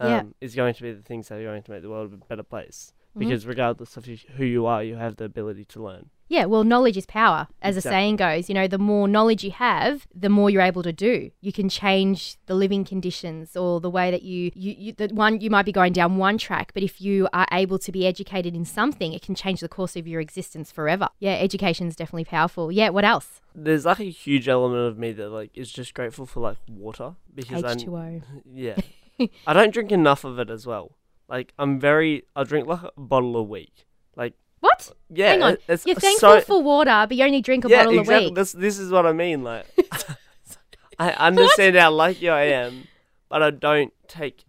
[0.00, 0.22] um, Yeah.
[0.40, 2.42] is going to be the things that are going to make the world a better
[2.42, 2.92] place.
[3.16, 3.20] Mhm.
[3.20, 6.10] Because regardless of who you are, you have the ability to learn.
[6.28, 7.88] Yeah, well, knowledge is power, as Exactly.
[7.88, 8.48] a saying goes.
[8.48, 11.32] You know, the more knowledge you have, the more you're able to do.
[11.40, 15.40] You can change the living conditions or the way that you, you, you the one
[15.40, 18.54] you might be going down one track, but if you are able to be educated
[18.54, 21.08] in something, it can change the course of your existence forever.
[21.18, 22.70] Yeah, education is definitely powerful.
[22.70, 23.40] Yeah, what else?
[23.52, 27.16] There's like a huge element of me that like is just grateful for like water
[27.34, 28.22] because I H2O.
[28.54, 28.76] yeah
[29.46, 30.96] I don't drink enough of it as well.
[31.28, 33.86] Like I'm very, I drink like a bottle a week.
[34.16, 34.92] Like What?
[35.08, 35.52] yeah, Hang on.
[35.68, 38.24] it- You're thankful so, for water, but you only drink a yeah, bottle exactly.
[38.24, 38.34] a week.
[38.34, 39.42] This this is what I mean.
[39.44, 39.66] Like
[40.98, 42.86] I understand how lucky I am,
[43.28, 44.44] but I don't take,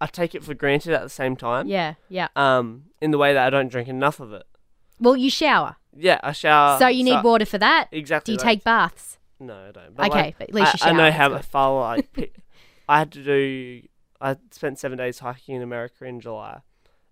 [0.00, 1.68] I take it for granted at the same time.
[1.68, 2.26] Yeah, yeah.
[2.34, 4.44] Um, in the way that I don't drink enough of it.
[4.98, 6.78] Well, you shower, Yeah, I shower.
[6.78, 7.88] so you need water for that.
[7.92, 8.32] Exactly.
[8.32, 9.18] Do you like- take baths?
[9.38, 10.00] No, I don't.
[10.10, 12.34] Okay, like, but at least you I, I know how far like
[12.88, 13.82] I had to do.
[14.20, 16.60] I spent seven days hiking in America in July,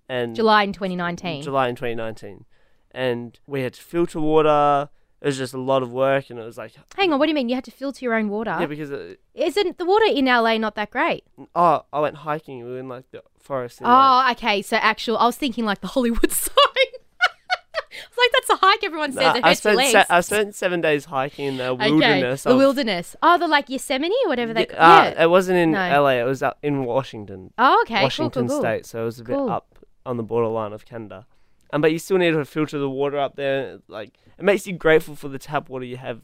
[0.08, 1.42] and July in 2019.
[1.42, 2.44] July in 2019,
[2.92, 4.88] and we had to filter water.
[5.20, 7.30] It was just a lot of work, and it was like, Hang on, what do
[7.30, 7.48] you mean?
[7.48, 8.56] You had to filter your own water?
[8.60, 11.24] yeah, because it, Isn't the water in LA not that great?
[11.54, 12.62] oh, I went hiking.
[12.62, 13.80] We were in like the forest.
[13.80, 14.60] in, oh, like- Oh, okay.
[14.62, 16.54] So actual, I was thinking like the Hollywood sign.
[18.09, 18.83] It's like that's a hike.
[18.85, 22.42] Everyone says Nah, I spent se- I spent seven days hiking in the okay, wilderness.
[22.44, 23.16] the of- wilderness.
[23.22, 24.66] Oh, the like Yosemite or whatever they.
[24.70, 25.14] Yeah, Yeah.
[25.18, 26.02] uh, it wasn't in No.
[26.02, 26.20] LA.
[26.20, 27.52] It was up in Washington.
[27.59, 28.02] oh, okay.
[28.02, 28.70] Washington cool, cool, cool.
[28.70, 31.26] State, so it was a bit up on the borderline of Canada.
[31.72, 33.78] Um, but you still need to filter the water up there.
[33.88, 36.20] Like it makes you grateful for the tap water you have.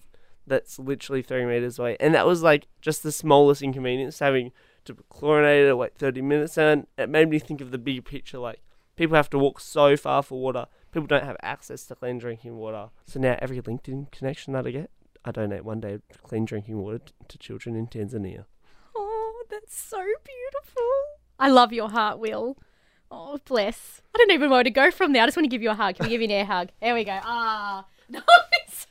[0.47, 4.51] That's literally three meters away, and that was like just the smallest inconvenience having
[4.87, 8.39] to chlorinate it, wait thirty minutes, and it made me think of the big picture.
[8.39, 8.61] Like
[8.97, 10.67] people have to walk so far for water.
[10.93, 12.91] People don't have access to clean drinking water.
[13.07, 14.91] So now every LinkedIn connection that I get,
[15.25, 18.45] I donate one day of clean drinking water to children in Tanzania.
[18.97, 20.83] Oh, that's so beautiful.
[21.39, 22.57] I love your heart, Wil.
[23.11, 24.03] Oh, bless.
[24.15, 25.23] I don't even know where to go from there.
[25.23, 25.97] I just want to give you a hug.
[25.97, 26.71] Can we give you an air hug?
[26.81, 27.19] There we go.
[27.23, 28.87] Ah, nice.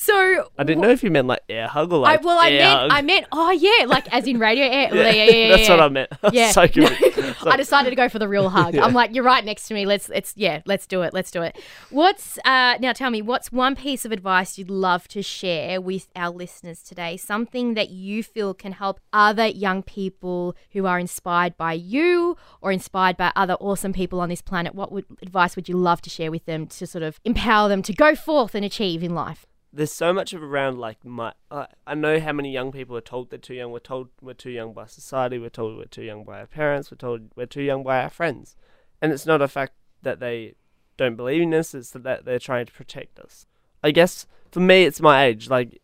[0.00, 2.50] So I didn't know if you meant like air hug or like I well, I
[2.50, 2.90] air meant, hug.
[2.92, 4.88] I meant, oh yeah, like as in radio air.
[4.94, 5.70] Yeah, Yeah, yeah, that's yeah.
[5.70, 6.10] what I meant.
[6.32, 6.62] Yeah, so.
[6.62, 8.74] I decided to go for the real hug.
[8.74, 8.84] Yeah.
[8.84, 9.86] I'm like, you're right next to me.
[9.86, 11.12] Let's, let's, yeah, let's do it.
[11.12, 11.58] Let's do it.
[11.90, 12.92] What's uh, now?
[12.92, 17.16] Tell me, what's one piece of advice you'd love to share with our listeners today?
[17.16, 22.70] Something that you feel can help other young people who are inspired by you or
[22.70, 24.76] inspired by other awesome people on this planet.
[24.76, 27.82] What would advice would you love to share with them to sort of empower them
[27.82, 29.44] to go forth and achieve in life?
[29.78, 31.34] There's so much of around like my.
[31.52, 33.70] Uh, I know how many young people are told they're too young.
[33.70, 35.38] We're told we're too young by society.
[35.38, 36.90] We're told we're too young by our parents.
[36.90, 38.56] We're told we're too young by our friends,
[39.00, 40.56] and it's not a fact that they
[40.96, 41.76] don't believe in us.
[41.76, 43.46] It's that they're trying to protect us.
[43.84, 45.48] I guess for me, it's my age.
[45.48, 45.80] Like,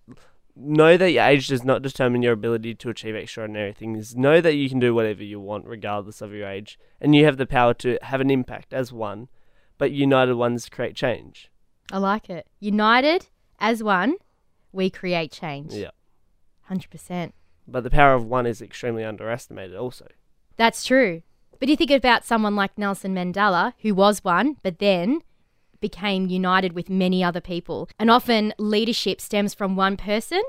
[0.56, 4.16] know that your age does not determine your ability to achieve extraordinary things.
[4.16, 7.36] Know that you can do whatever you want, regardless of your age, and you have
[7.36, 9.28] the power to have an impact as one.
[9.78, 11.48] But united ones create change.
[11.92, 12.48] I like it.
[12.58, 13.28] United
[13.64, 14.16] as one,
[14.72, 15.72] we create change.
[15.72, 15.90] Yeah.
[16.64, 17.34] Hundred percent.
[17.66, 19.74] But the power of one is extremely underestimated.
[19.74, 20.06] Also,
[20.56, 21.22] That's true.
[21.58, 25.20] But you think about someone like Nelson Mandela, who was one, but then
[25.80, 27.88] became united with many other people.
[27.98, 30.42] And often leadership stems from one person,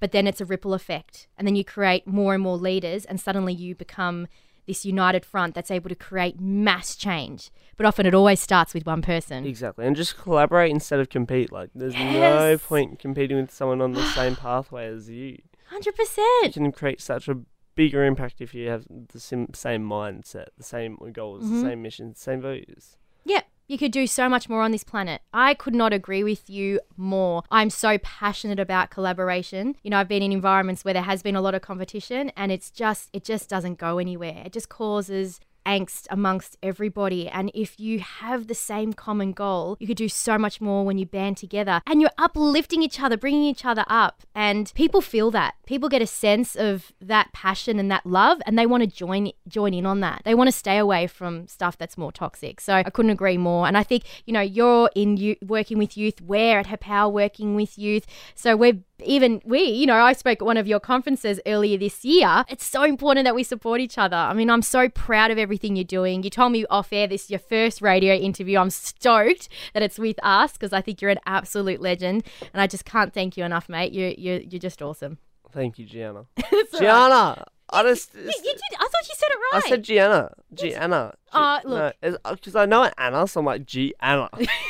[0.00, 1.28] but then it's a ripple effect.
[1.36, 4.28] And then you create more and more leaders, and suddenly you become
[4.66, 7.50] this united front that's able to create mass change.
[7.76, 9.44] But often it always starts with one person.
[9.44, 11.50] exactly, and just collaborate instead of compete.
[11.50, 15.38] Like, there's no point competing with someone on the same pathway as you.
[15.72, 16.44] 100%.
[16.44, 17.38] You can create such a
[17.74, 21.50] bigger impact if you have the sim- same mindset, the same goals, Mhm.
[21.62, 22.96] the same mission, the same values.
[23.24, 25.22] Yeah, you could do so much more on this planet.
[25.32, 27.42] I could not agree with you more.
[27.50, 29.76] I'm so passionate about collaboration.
[29.82, 32.52] You know, I've been in environments where there has been a lot of competition and
[32.52, 34.42] it's just it just doesn't go anywhere.
[34.44, 37.28] It just causes angst amongst everybody.
[37.28, 40.98] And if you have the same common goal you could do so much more when
[40.98, 44.22] you band together and you're uplifting each other bringing each other up.
[44.34, 45.54] And people feel that.
[45.66, 49.32] People get a sense of that passion and that love and they want to join
[49.48, 50.22] join in on that.
[50.24, 52.60] They want to stay away from stuff that's more toxic.
[52.60, 53.66] So i couldn't agree more.
[53.66, 56.20] And i think you know you're in you working with youth.
[56.20, 58.06] We're at Hapow working with youth.
[58.34, 62.04] So we're even we, you know, I spoke at one of your conferences earlier this
[62.04, 62.44] year.
[62.48, 64.16] It's so important that we support each other.
[64.16, 66.22] I mean, I'm so proud of everything you're doing.
[66.22, 68.58] You told me off air this is your first radio interview.
[68.58, 72.66] I'm stoked that it's with us because I think you're an absolute legend, and I
[72.66, 73.92] just can't thank you enough, mate.
[73.92, 75.18] You're you're, you're just awesome.
[75.52, 76.26] Thank you, Gianna.
[76.52, 76.86] It's all right.
[76.86, 78.14] Gianna, I just.
[78.14, 78.62] You, you did.
[78.78, 79.64] I thought you said it right.
[79.64, 80.32] I said Gianna.
[80.54, 81.14] Gianna.
[81.32, 81.96] Uh, look.
[82.00, 84.28] Because I know an Anna, so I'm like Gianna.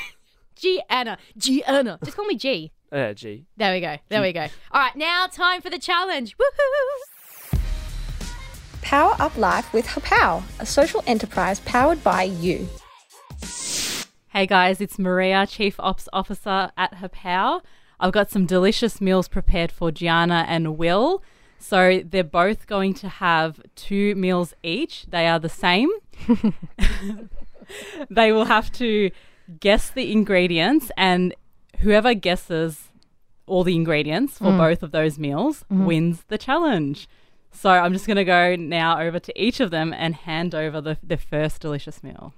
[0.57, 1.19] G Anna.
[1.37, 1.99] G Anna.
[2.05, 2.71] Just call me G.
[2.93, 3.47] yeah, G.
[3.57, 3.97] There we go.
[4.09, 4.47] There we go.
[4.71, 6.37] All right, now time for the challenge.
[6.37, 7.59] Woohoo!
[8.83, 12.69] Power Up Life with Hapow, a social enterprise powered by you.
[14.29, 17.63] Hey guys, it's Maria, Chief Ops Officer at Hapow.
[17.99, 21.23] I've got some delicious meals prepared for Gianna and Wil.
[21.59, 25.07] So they're both going to have two meals each.
[25.07, 25.89] They are the same.
[28.11, 29.11] they will have to
[29.61, 31.35] guess the ingredients, and
[31.81, 32.89] whoever guesses
[33.47, 34.59] all the ingredients for Mm.
[34.59, 35.85] both of those meals Mhm.
[35.87, 37.09] wins the challenge.
[37.51, 40.81] So I'm just going to go now over to each of them and hand over
[40.81, 42.33] the, the first delicious meal.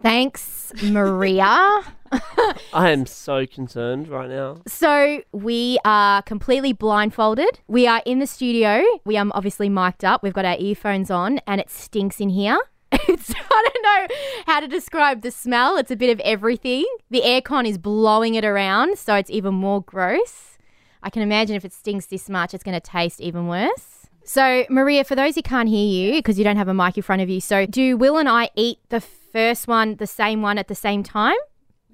[0.00, 1.80] Thanks, Maria.
[2.74, 4.58] I am so concerned right now.
[4.68, 7.60] So we are completely blindfolded.
[7.68, 8.82] We are in the studio.
[9.06, 10.22] We are obviously mic'd up.
[10.22, 12.58] We've got our earphones on, and it stinks in here.
[13.08, 15.76] It's, I don't know how to describe the smell.
[15.76, 16.84] It's a bit of everything.
[17.10, 20.58] The aircon is blowing it around, so it's even more gross.
[21.02, 24.06] I can imagine if it stinks this much, it's going to taste even worse.
[24.24, 27.02] So, Maria, for those who can't hear you because you don't have a mic in
[27.02, 30.56] front of you, so do Wil and I eat the first one, the same one
[30.56, 31.36] at the same time?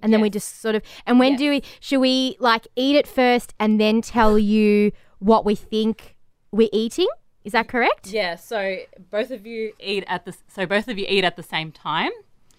[0.02, 3.06] And then we just sort of, and when do we, should we like eat it
[3.06, 6.16] first and then tell you what we think
[6.52, 7.08] we're eating?
[7.44, 8.08] Is that correct?
[8.08, 8.78] Yeah, so
[9.10, 12.10] both of you eat at the so both of you eat at the same time.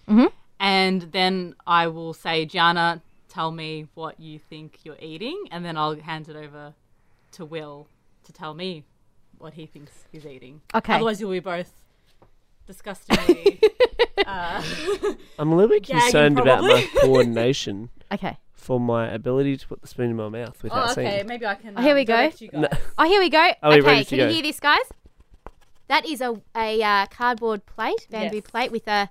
[0.08, 0.32] Mhm.
[0.58, 5.76] And then I will say, Gianna, tell me what you think you're eating, and then
[5.76, 6.74] I'll hand it over
[7.32, 7.88] to Wil
[8.24, 8.84] to tell me
[9.38, 10.60] what he thinks he's eating.
[10.74, 10.94] Okay.
[10.94, 11.72] Otherwise, you'll be both
[12.66, 13.60] disgustingly.
[14.26, 14.62] uh,
[15.38, 18.36] I'm a little bit Gagging, concerned about my coordination Okay.
[18.62, 21.06] For my ability to put the spoon in my mouth without seeing.
[21.06, 21.20] oh, seeing.
[21.20, 21.26] okay.
[21.26, 21.74] Maybe I can.
[21.76, 22.16] Oh, here um, we go.
[22.16, 22.60] direct You guys.
[22.62, 22.68] No.
[22.98, 23.50] Oh, here we go.
[23.62, 24.26] Are we okay, ready to can go?
[24.28, 24.84] you hear this, guys?
[25.88, 28.44] That is a, a uh, cardboard plate, bamboo Yes.
[28.50, 29.10] plate with a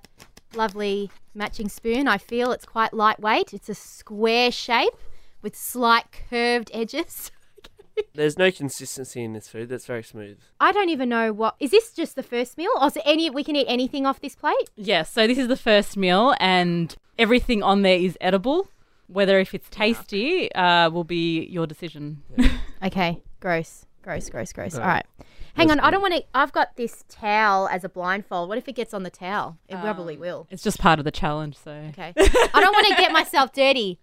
[0.54, 2.08] lovely matching spoon.
[2.08, 3.52] I feel it's quite lightweight.
[3.52, 4.94] It's a square shape
[5.42, 7.30] with slight curved edges.
[8.14, 9.68] There's no consistency in this food.
[9.68, 10.38] That's very smooth.
[10.58, 11.56] I don't even know what.
[11.60, 12.70] Is this just the first meal?
[12.80, 13.28] Or is there any?
[13.28, 14.70] We can eat anything off this plate?
[14.76, 18.68] Yes, so this is the first meal, and everything on there is edible.
[19.08, 22.22] Whether if it's tasty uh, will be your decision.
[22.84, 23.22] Okay.
[23.38, 23.86] Gross.
[24.02, 24.74] Gross, gross, gross.
[24.76, 25.06] Alright.
[25.54, 25.86] Hang That's on.
[25.86, 26.24] I don't want to.
[26.34, 28.48] I've got this towel as a blindfold.
[28.48, 29.56] What if it gets on the towel?
[29.68, 30.48] It probably will.
[30.50, 31.70] It's just part of the challenge, so.
[31.90, 32.12] Okay.
[32.16, 34.00] I don't want to get myself dirty.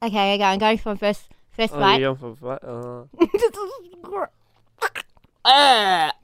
[0.00, 0.44] Okay, I go.
[0.44, 2.00] I'm going for first first Oh, bite.
[2.00, 2.62] you're going for what?
[2.62, 3.06] Uh,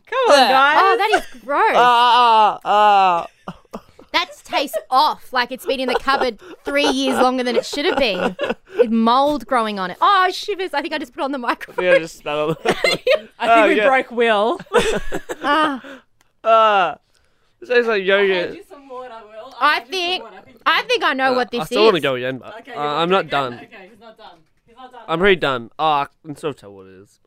[0.07, 0.79] Come on, guys.
[0.81, 1.73] Oh, that is gross.
[1.75, 3.27] ah, ah,
[4.13, 5.33] that tastes off.
[5.33, 8.37] Like it's been in the cupboard three years longer than it should have been.
[8.79, 9.99] With mold growing on it.
[10.01, 10.73] Oh, shivers.
[10.75, 11.85] I think I just put on the I microphone.
[11.85, 12.59] think I just smell it.
[12.65, 13.89] I think Oh, we yeah.
[13.89, 14.61] broke Wil.
[15.43, 16.01] Ah,
[16.45, 16.99] Ah,
[17.61, 18.67] it tastes like yogurt.
[18.69, 19.55] some water, Wil.
[19.61, 20.25] I think
[20.67, 21.63] I think I know what this is.
[21.63, 22.03] I still want to is.
[22.03, 23.55] go again, but uh, I'm not done.
[23.55, 24.39] Okay, he's not done.
[24.67, 25.03] He's not done.
[25.09, 25.71] I'm pretty done.
[25.79, 27.19] Oh, I can sort of tell what it is.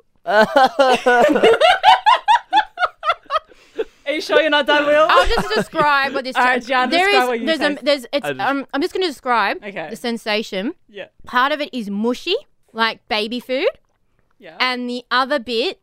[4.14, 5.08] Are you sure you're not done, Wil?
[5.10, 6.36] I'll just describe what this.
[6.38, 8.68] All right, Jan, there describe is- what you there's a, there's it's I just- um,
[8.74, 9.88] I'm just going to describe Okay.
[9.90, 10.76] the sensation.
[10.88, 11.08] Yeah.
[11.26, 12.36] Part of it is mushy,
[12.74, 13.68] like baby food,
[14.40, 14.56] Yeah.
[14.60, 15.80] and the other bit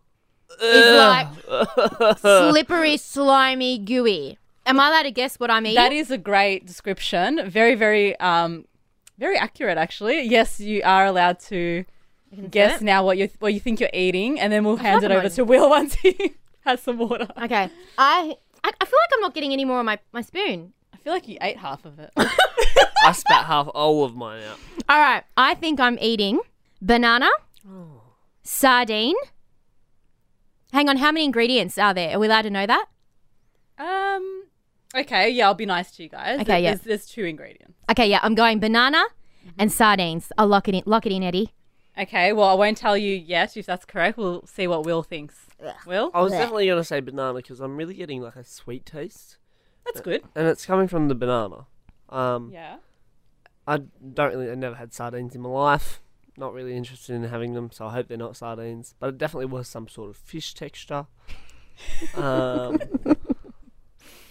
[0.62, 1.26] is like
[2.18, 4.38] slippery, slimy, gooey.
[4.66, 5.76] Am I allowed to guess what I'm eating?
[5.76, 7.48] That is a great description.
[7.50, 8.66] Very, very, um,
[9.18, 9.78] very accurate.
[9.78, 11.84] Actually, yes, you are allowed to
[12.50, 15.28] guess now what you what you think you're eating, and then we'll hand it over
[15.28, 17.26] to Wil once he has some water.
[17.42, 17.68] Okay.
[17.98, 20.72] I, I I feel like I'm not getting any more on my, my spoon.
[20.92, 22.10] I feel like you ate half of it.
[22.16, 24.58] I spat half all of mine out.
[24.88, 25.24] All right.
[25.36, 26.40] I think I'm eating
[26.82, 27.28] banana,
[28.42, 29.16] sardine.
[30.72, 30.98] Hang on.
[30.98, 32.14] How many ingredients are there?
[32.14, 32.86] Are we allowed to know that?
[33.78, 34.44] um.
[34.94, 35.30] Okay.
[35.30, 36.40] Yeah, I'll be nice to you guys.
[36.40, 36.70] Okay, yeah.
[36.74, 37.78] There's, there's two ingredients.
[37.90, 38.08] Okay.
[38.08, 38.20] Yeah.
[38.22, 39.04] I'm going banana
[39.58, 40.32] and sardines.
[40.36, 40.82] I'll lock it in.
[40.84, 41.52] Lock it in, Eddie.
[42.00, 42.32] Okay.
[42.32, 44.16] Well, I won't tell you yet if that's correct.
[44.16, 45.46] We'll see what Wil thinks.
[45.86, 49.36] Wil, I was definitely gonna say banana because I'm really getting like a sweet taste,
[49.84, 50.22] that's good.
[50.34, 51.66] and it's coming from the banana.
[52.08, 52.76] Um, Yeah.
[53.66, 53.78] I
[54.14, 54.50] don't really.
[54.50, 56.00] I never had sardines in my life.
[56.36, 58.94] Not really interested in having them, so I hope they're not sardines.
[58.98, 61.06] But it definitely was some sort of fish texture.
[62.16, 62.78] um,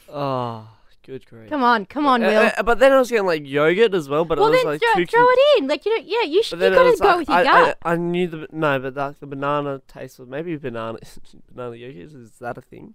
[0.10, 0.70] oh,
[1.12, 1.50] good grief!
[1.50, 1.86] Come on.
[1.86, 2.52] Come on, Uh, Wil.
[2.58, 4.26] uh, but then I was getting like yogurt as well.
[4.26, 5.68] But well, it was then like throw, too throw it in.
[5.68, 6.24] Like you know, yeah.
[6.24, 7.78] You sh- But you gotta go like- with your I, gut.
[7.84, 11.00] I, I knew the no, but like the banana taste was maybe banana
[11.54, 12.94] banana yogurt is that a thing?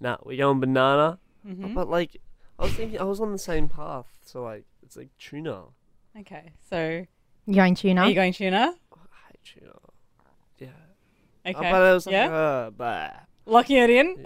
[0.00, 1.18] Nah, we're going banana.
[1.46, 1.74] Mhm.
[1.74, 2.20] But like,
[2.58, 5.64] I was thinking I was on the same path, so like it's like tuna.
[6.20, 6.52] Okay.
[6.68, 7.04] So,
[7.46, 8.00] You're going tuna.
[8.02, 8.74] are you going tuna?
[8.92, 8.96] I
[9.28, 9.72] hate tuna.
[10.58, 10.68] Yeah.
[11.46, 11.68] Okay.
[11.68, 12.32] Uh, but it was like, yeah.
[12.34, 13.10] uh, bah.
[13.46, 14.24] Locking it in.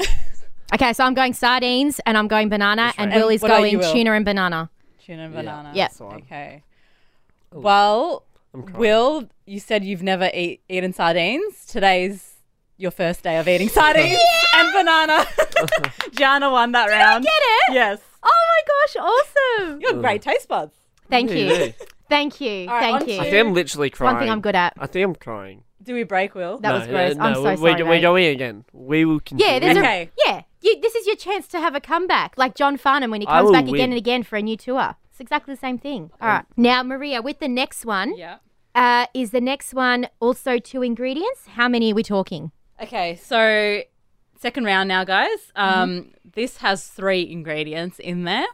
[0.74, 3.16] Okay, so I'm going sardines and I'm going banana, That's and right.
[3.18, 3.92] Wil And is what about going you, Wil?
[3.92, 4.70] tuna and banana.
[5.04, 5.40] Tuna and Yeah.
[5.40, 5.70] banana.
[5.74, 5.84] Yeah.
[5.84, 6.16] That's the one.
[6.22, 6.62] Okay.
[7.50, 8.78] Well, I'm crying.
[8.78, 11.66] Wil, you said you've never eat, eaten sardines.
[11.66, 12.36] Today's
[12.78, 14.18] your first day of eating sardines
[14.56, 15.26] and banana.
[16.12, 17.24] Gianna won that round.
[17.24, 17.74] Get it?
[17.74, 18.00] Yes.
[18.22, 18.62] Oh my
[19.02, 19.28] gosh,
[19.60, 19.80] awesome!
[19.80, 20.74] You got great taste buds.
[21.10, 21.46] Thank Yeah, you.
[21.54, 21.68] yeah.
[22.08, 22.68] Thank you.
[22.68, 23.14] All right, Thank on you.
[23.20, 24.14] I to- think I'm literally crying.
[24.14, 24.74] One thing I'm good at.
[24.78, 25.64] I think I'm crying.
[25.82, 26.58] Do we break, Wil?
[26.58, 27.10] That no, was gross.
[27.12, 27.56] Uh, no, I'm so we, sorry.
[27.56, 27.88] We, mate.
[27.88, 28.64] we're going again.
[28.72, 29.44] We will continue.
[29.52, 30.02] Yeah, there's Okay.
[30.02, 30.42] a yeah.
[30.62, 33.38] You, this is your chance to have a comeback, like John Farnham when he I
[33.38, 34.96] comes will back again and again for a new tour.
[35.10, 36.10] It's exactly the same thing.
[36.20, 38.36] All right, now Maria, with the next one, Yeah.
[38.74, 41.48] uh, is the next one also two ingredients?
[41.48, 42.52] How many are we talking?
[42.80, 43.82] Okay, so
[44.38, 45.52] second round now, guys.
[45.54, 48.46] Um, This has three ingredients in there.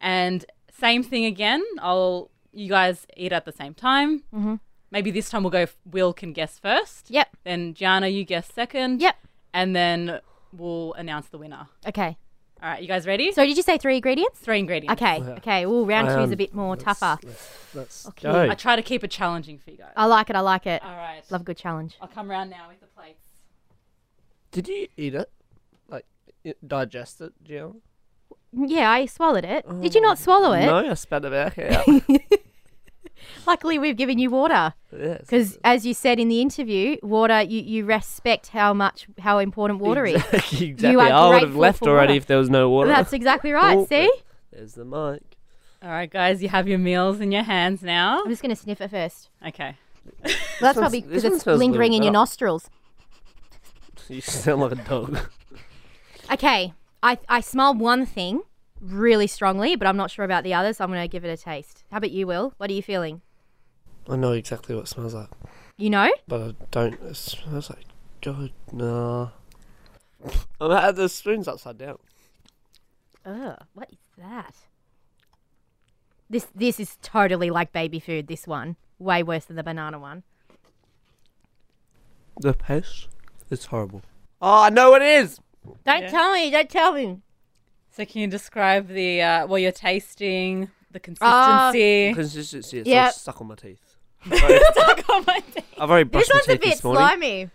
[0.00, 1.64] And same thing again.
[1.80, 4.22] I'll you guys eat at the same time.
[4.34, 4.60] Mhm.
[4.90, 5.66] Maybe this time we'll go.
[5.90, 7.10] Wil can guess first.
[7.10, 7.28] Yep.
[7.44, 9.00] Then Gianna, you guess second.
[9.00, 9.16] Yep.
[9.52, 10.20] And then
[10.56, 11.68] we'll announce the winner.
[11.86, 12.16] Okay.
[12.62, 13.30] All right, you guys ready?
[13.32, 14.38] So did you say three ingredients?
[14.38, 15.00] Three ingredients.
[15.02, 15.20] Okay.
[15.22, 15.64] Okay.
[15.64, 17.18] Ooh, round two is a Um, bit more tougher.
[17.74, 18.30] Let's Okay.
[18.32, 18.48] go.
[18.50, 19.92] I try to keep it challenging for you guys.
[19.96, 20.36] I like it.
[20.36, 20.82] I like it.
[20.82, 21.22] All right.
[21.30, 21.96] Love a good challenge.
[22.00, 23.24] I'll come around now with the plates.
[24.50, 25.30] Did you eat it?
[25.88, 26.06] Like
[26.46, 27.76] i- digest it, Jill?
[28.52, 29.66] Yeah, I swallowed it.
[29.82, 30.64] Did you not swallow it?
[30.66, 31.86] No, I spat it back out.
[33.46, 34.74] Luckily, we've given you water.
[34.96, 35.20] Yes.
[35.20, 39.80] Because, as you said in the interview, water, you, you respect how much, how important
[39.80, 40.22] water is.
[40.32, 40.58] exactly.
[40.66, 40.98] You exactly.
[40.98, 42.16] are I would have left already water.
[42.18, 42.88] if there was no water.
[42.88, 43.76] That's exactly right.
[43.76, 44.10] Oh, See?
[44.52, 45.22] There's the mic.
[45.82, 48.22] All right, guys, you have your meals in your hands now.
[48.22, 49.28] I'm just going to sniff it first.
[49.46, 49.76] Okay.
[50.22, 52.70] Well, that's probably because it's smells a little lingering in your nostrils.
[54.08, 55.18] You sound like a dog.
[56.30, 58.42] Okay, I, I smell one thing
[58.84, 61.28] really strongly, but I'm not sure about the others, so I'm going to give it
[61.28, 61.84] a taste.
[61.90, 62.52] How about you, Wil?
[62.58, 63.22] What are you feeling?
[64.08, 65.30] I know exactly what it smells like,
[65.78, 66.12] You know?
[66.28, 67.00] but I don't.
[67.02, 67.86] It smells like
[68.20, 68.52] God.
[68.72, 69.30] No.
[70.60, 71.98] I'm at the spoon's upside down.
[73.24, 74.54] Ugh, what is that?
[76.28, 78.26] This this is totally like baby food.
[78.26, 80.22] This one, way worse than the banana one.
[82.40, 83.08] The paste
[83.50, 84.02] is horrible.
[84.42, 85.40] Oh, I know what it is.
[85.84, 86.10] Don't Yeah.
[86.10, 86.50] tell me.
[86.50, 87.20] Don't tell me.
[87.96, 91.70] So can you describe the uh, well you're tasting, the Ah.
[91.72, 92.14] consistency?
[92.14, 92.78] Consistency.
[92.80, 93.04] It's Yep.
[93.06, 93.80] all stuck on my teeth.
[94.26, 95.64] Stuck on my teeth.
[95.78, 96.98] I've already This brushed my one's a teeth bit this morning.
[97.06, 97.50] slimy.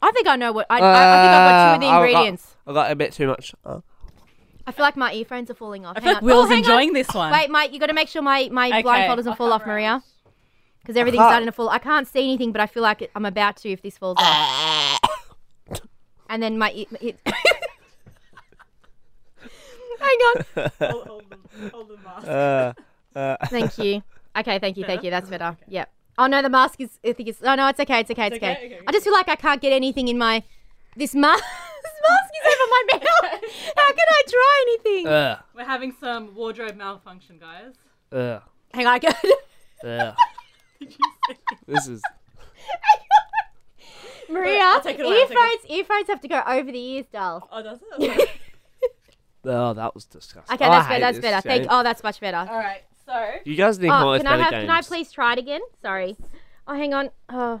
[0.00, 1.90] I think I know what I, I, I think I've got two of the I
[1.90, 2.56] got- ingredients.
[2.66, 3.54] I got a bit too much.
[3.64, 3.80] Uh,
[4.66, 5.96] I feel like my earphones are falling off.
[5.96, 6.26] I Hang feel like on.
[6.26, 6.94] Wil's oh, hang enjoying on.
[6.94, 7.32] this one.
[7.32, 10.02] Wait, mate, you got to make sure my my Okay, blindfold doesn't fall off, Maria.
[10.80, 11.68] Because everything's starting to fall.
[11.68, 14.16] I can't see anything, but I feel like it- I'm about to if this falls
[14.20, 15.00] off.
[16.30, 17.18] and then my it, it
[20.02, 20.70] hang on.
[20.90, 22.28] Hold- hold the- hold the mask.
[22.28, 24.02] uh, uh, Thank you.
[24.36, 25.10] Okay, thank you, thank you.
[25.10, 25.56] That's better.
[25.68, 25.90] Yep.
[26.18, 26.98] Oh no, the mask is.
[27.04, 27.38] I think it's.
[27.42, 28.00] Oh no, it's okay.
[28.00, 28.26] It's okay.
[28.28, 28.52] It's, It's okay.
[28.56, 28.66] okay?
[28.76, 30.42] Okay, I just feel like I can't get anything in my.
[30.96, 31.42] This mask.
[31.82, 33.40] this mask is over my mouth.
[33.76, 35.06] How can I try anything?
[35.08, 37.74] uh, We're having some wardrobe malfunction, guys.
[38.12, 38.40] uh,
[38.74, 38.94] hang on.
[38.94, 39.16] I got.
[39.84, 40.12] uh.
[41.66, 42.02] This is.
[44.28, 45.38] Maria, I'll take it away, I'll take it.
[45.38, 45.70] earphones.
[45.78, 47.48] Earphones have to go over the ears, doll.
[47.52, 48.30] Oh, does it?
[49.44, 50.54] Oh, that was disgusting.
[50.54, 51.00] Okay, that's better.
[51.00, 51.40] That's better.
[51.48, 51.62] Thank.
[51.64, 51.68] game.
[51.70, 52.36] Oh, that's much better.
[52.38, 52.82] All right.
[53.04, 54.50] So You guys need to come Oh, up with can I have?
[54.52, 54.62] games.
[54.66, 55.60] Can I please try it again?
[55.82, 56.16] Sorry.
[56.68, 57.10] Oh, hang on.
[57.28, 57.60] Oh,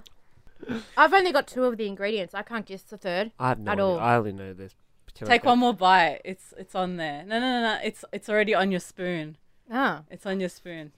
[0.96, 2.34] I've only got two of the ingredients.
[2.34, 3.32] I can't guess the third.
[3.40, 3.84] I have no at idea.
[3.84, 3.98] all.
[3.98, 4.74] I only know this.
[5.06, 6.20] particular take one more bite.
[6.24, 7.24] It's it's on there.
[7.26, 7.78] No, no, no, no.
[7.82, 9.36] It's it's already on your spoon.
[9.72, 10.00] Oh.
[10.10, 10.92] It's on your spoon.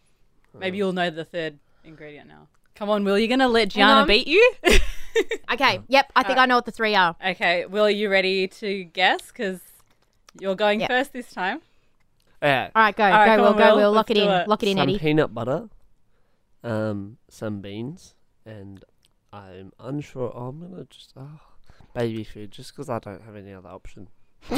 [0.52, 0.58] Hmm.
[0.58, 2.48] Maybe you'll know the third ingredient now.
[2.74, 3.18] Come on, Wil.
[3.18, 4.52] You're gonna let Gianna beat you?
[5.52, 5.80] Okay.
[5.88, 6.12] Yep.
[6.16, 7.16] I think I know what the three are.
[7.24, 7.64] okay.
[7.66, 9.28] Will, are you ready to guess?
[9.28, 9.60] Because
[10.40, 10.90] you're going Yep.
[10.90, 11.60] first this time.
[12.42, 12.70] Yeah.
[12.74, 13.76] All right, go, All right, go, come Wil, on, go, Wil.
[13.76, 13.92] Wil.
[13.92, 14.30] Lock Let's it in.
[14.30, 14.48] it.
[14.48, 14.98] Lock it in, some Eddie.
[14.98, 15.68] peanut butter,
[16.62, 18.14] um, some beans,
[18.44, 18.84] and
[19.32, 20.32] I'm unsure.
[20.34, 21.40] Oh, I'm gonna just oh,
[21.94, 24.08] baby food, just because I don't have any other option.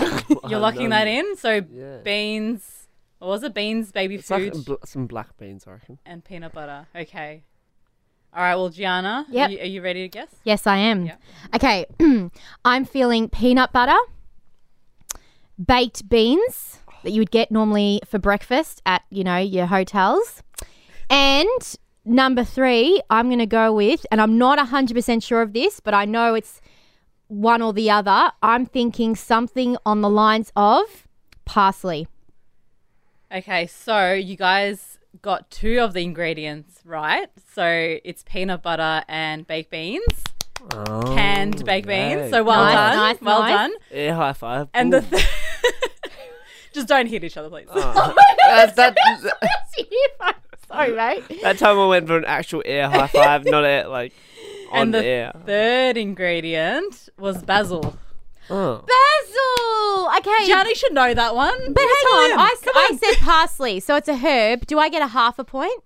[0.49, 1.37] You're locking that in.
[1.37, 1.99] So Yeah.
[2.03, 2.89] beans.
[3.19, 3.55] What was it?
[3.55, 5.99] Beans, baby It's like food, bl- some black beans, I reckon.
[6.05, 6.87] and peanut butter.
[6.95, 7.45] Okay.
[8.35, 8.55] All right.
[8.57, 9.49] Well, Gianna, Yep.
[9.49, 10.29] are, you, are you ready to guess?
[10.45, 11.07] Yes, I am.
[11.07, 11.17] Yeah.
[11.55, 11.87] Okay.
[12.65, 13.97] I'm feeling peanut butter,
[15.65, 20.43] baked beans that you would get normally for breakfast at, you know, your hotels.
[21.09, 25.81] And number three, I'm going to go with, and I'm not 100% sure of this,
[25.81, 26.61] but I know it's
[27.29, 28.33] one or the other.
[28.43, 31.07] I'm thinking something on the lines of
[31.45, 32.09] parsley.
[33.33, 37.29] Okay, so you guys got two of the ingredients right.
[37.55, 40.03] So it's peanut butter and baked beans,
[40.73, 42.31] Oh, canned baked beans.
[42.31, 43.53] So well Nice, done, nice, well nice.
[43.53, 43.73] done.
[43.93, 44.69] Yeah, high five.
[44.75, 45.27] And the th-
[46.73, 47.67] just don't hit each other, please.
[47.71, 48.15] Oh.
[48.47, 48.97] That's- that,
[50.69, 51.25] Sorry, mate.
[51.43, 54.13] that time I went for an actual air high five, not air like
[54.73, 55.33] on and the the air.
[55.47, 57.97] third ingredient was basil.
[58.51, 58.85] Oh.
[58.87, 60.11] Basil!
[60.19, 60.47] Okay.
[60.47, 61.73] Gianni should know that one.
[61.73, 61.89] But hang
[62.33, 62.99] on, I, s- Come I on.
[62.99, 64.67] said parsley, so it's a herb.
[64.67, 65.83] Do I get a half a point?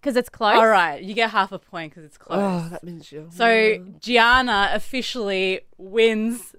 [0.00, 0.56] Because it's close.
[0.56, 2.38] All right, you get half a point because it's close.
[2.40, 3.28] Oh, that means you.
[3.32, 6.54] So Gianna officially wins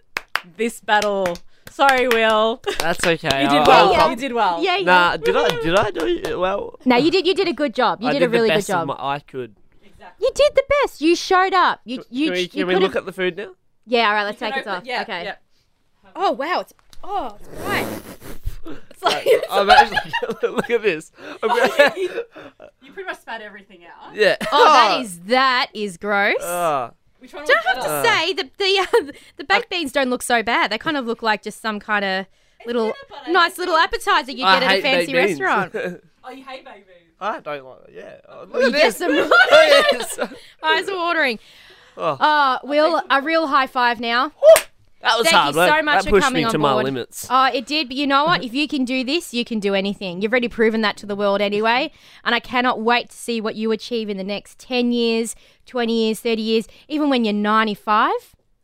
[0.58, 1.38] this battle.
[1.72, 2.62] Sorry, Wil.
[2.80, 3.44] That's okay.
[3.44, 3.92] You did I'll- well.
[3.92, 4.10] yeah.
[4.10, 4.64] You did well.
[4.64, 4.86] Yeah, yeah.
[4.86, 5.48] Nah, did I?
[5.62, 6.80] Did I do it well?
[6.86, 7.26] No, you did.
[7.28, 8.02] You did a good job.
[8.02, 8.88] You I did, did a really the good best of job.
[8.88, 9.56] my- I could.
[10.20, 11.02] You did the best.
[11.02, 11.82] You showed up.
[11.86, 13.54] You you can we, you can we could've- look at the food now?
[13.86, 14.08] Yeah.
[14.08, 14.24] All right.
[14.24, 14.86] Let's You take it open- off.
[14.86, 15.24] Yeah, okay.
[15.26, 15.36] yeah.
[16.16, 16.62] Oh wow.
[16.62, 17.88] It's oh it's bright.
[18.90, 20.00] It's like, I'm actually
[20.50, 21.12] look at this.
[21.44, 22.10] I'm you,
[22.82, 24.16] you pretty much spat everything out.
[24.16, 24.36] yeah.
[24.52, 26.36] Oh, that is that is gross.
[26.42, 26.92] Oh.
[27.20, 28.04] Which one Don't have to Uh.
[28.04, 30.72] say the the uh, the baked beans don't look so bad.
[30.72, 32.26] They kind of look like just some kind of
[32.66, 32.94] little
[33.30, 35.42] nice little appetizer you I get at a hate fancy baked beans.
[35.42, 36.02] restaurant.
[36.24, 36.84] Oh, you hate baby.
[37.22, 37.94] I don't like it.
[37.96, 38.16] Yeah.
[38.28, 38.98] Oh, look at get this.
[38.98, 40.20] some Oh, yes.
[40.64, 41.40] eyes are watering.
[41.96, 42.04] Oh.
[42.16, 44.34] Uh, Wil, a real high five now.
[45.02, 45.48] That was Thank hard.
[45.56, 46.86] you so that, much that for pushed coming me on to my board.
[46.86, 47.28] limits.
[47.30, 48.44] Oh, it did, but you know what?
[48.44, 50.22] If you can do this, you can do anything.
[50.22, 51.92] You've already proven that to the world anyway.
[52.24, 55.36] And I cannot wait to see what you achieve in the next 10 years,
[55.68, 58.12] 20 years, 30 years, even when you're 95.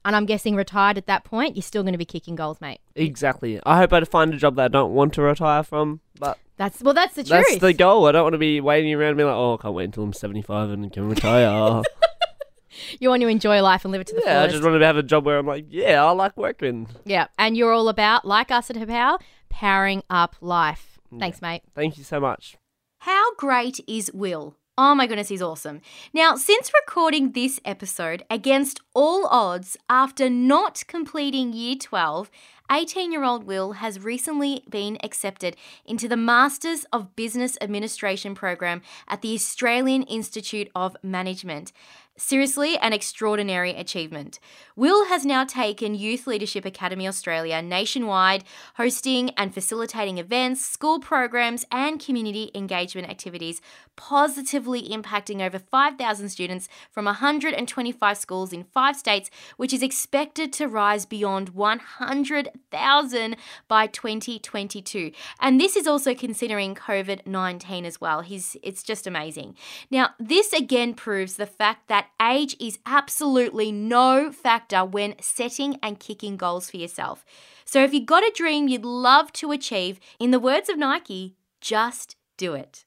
[0.05, 2.79] And I'm guessing retired at that point, you're still going to be kicking goals, mate.
[2.95, 3.59] Exactly.
[3.65, 6.81] I hope I find a job that I don't want to retire from, but That's
[6.81, 7.45] well, that's the truth.
[7.47, 8.07] that's the goal.
[8.07, 10.03] I don't want to be waiting around and be like, oh, I can't wait until
[10.03, 11.83] I'm 75 and can retire.
[12.99, 14.85] you want to enjoy life and live it to the yeah, I just want to
[14.85, 16.87] have a job where I'm like, yeah, I like working.
[17.05, 19.19] Yeah, and you're all about, like us at Hapow,
[19.49, 20.99] powering up life.
[21.19, 21.61] Thanks, mate.
[21.75, 22.57] Thank you so much.
[22.99, 24.55] How great is Wil?
[24.75, 25.81] Oh my goodness, he's awesome.
[26.13, 32.31] Now, since recording this episode against all odds after not completing year 12,
[32.71, 35.55] 18 year old Wil has recently been accepted
[35.85, 41.71] into the Masters of Business Administration program at the Australian Institute of Management.
[42.15, 44.39] Seriously, an extraordinary achievement.
[44.75, 48.43] Wil has now taken Youth Leadership Academy Australia nationwide,
[48.75, 53.61] hosting and facilitating events, school programs, and community engagement activities,
[53.95, 60.67] positively impacting over 5,000 students from 125 schools in five states, which is expected to
[60.67, 63.35] rise beyond 100,000
[63.67, 65.11] by 2022.
[65.39, 68.21] And this is also considering COVID 19 as well.
[68.21, 69.55] He's, it's just amazing.
[69.89, 75.99] Now, this again proves the fact that age is absolutely no factor when setting and
[75.99, 77.25] kicking goals for yourself.
[77.65, 81.35] So if you've got a dream you'd love to achieve, in the words of Nike,
[81.61, 82.85] just do it.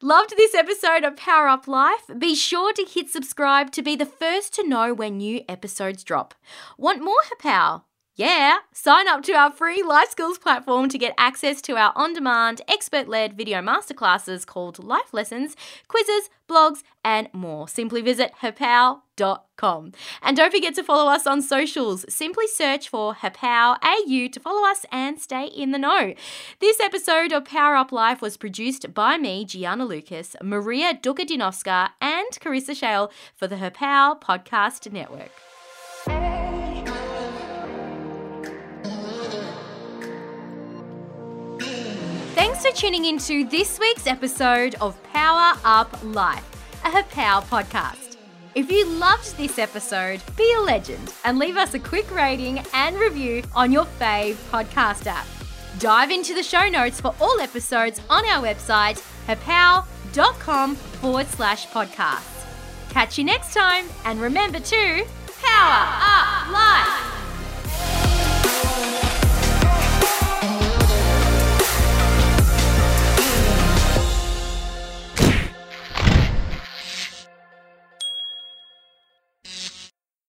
[0.00, 2.10] Loved this episode of Power Up Life?
[2.16, 6.34] Be sure to hit subscribe to be the first to know when new episodes drop.
[6.76, 7.82] Want more Hapow?
[8.18, 12.14] Yeah, sign up to our free life skills platform to get access to our on
[12.14, 15.54] demand, expert led video masterclasses called Life Lessons,
[15.86, 17.68] quizzes, blogs, and more.
[17.68, 19.92] Simply visit hapow.com.
[20.20, 22.04] And don't forget to follow us on socials.
[22.12, 26.14] Simply search for Hapow AU to follow us and stay in the know.
[26.58, 32.26] This episode of Power Up Life was produced by me, Gianna Lucas, Maria Dukadinoska, and
[32.40, 35.30] Carissa Shale for the Hapow Podcast Network.
[42.58, 46.44] Thanks for tuning into this week's episode of Power Up Life,
[46.84, 48.16] a Hapow podcast.
[48.56, 52.96] If you loved this episode, be a legend and leave us a quick rating and
[52.96, 55.24] review on your fave podcast app.
[55.78, 62.44] Dive into the show notes for all episodes on our website, hapow.com forward slash podcast.
[62.90, 65.06] Catch you next time, and remember to
[65.44, 67.08] power up life.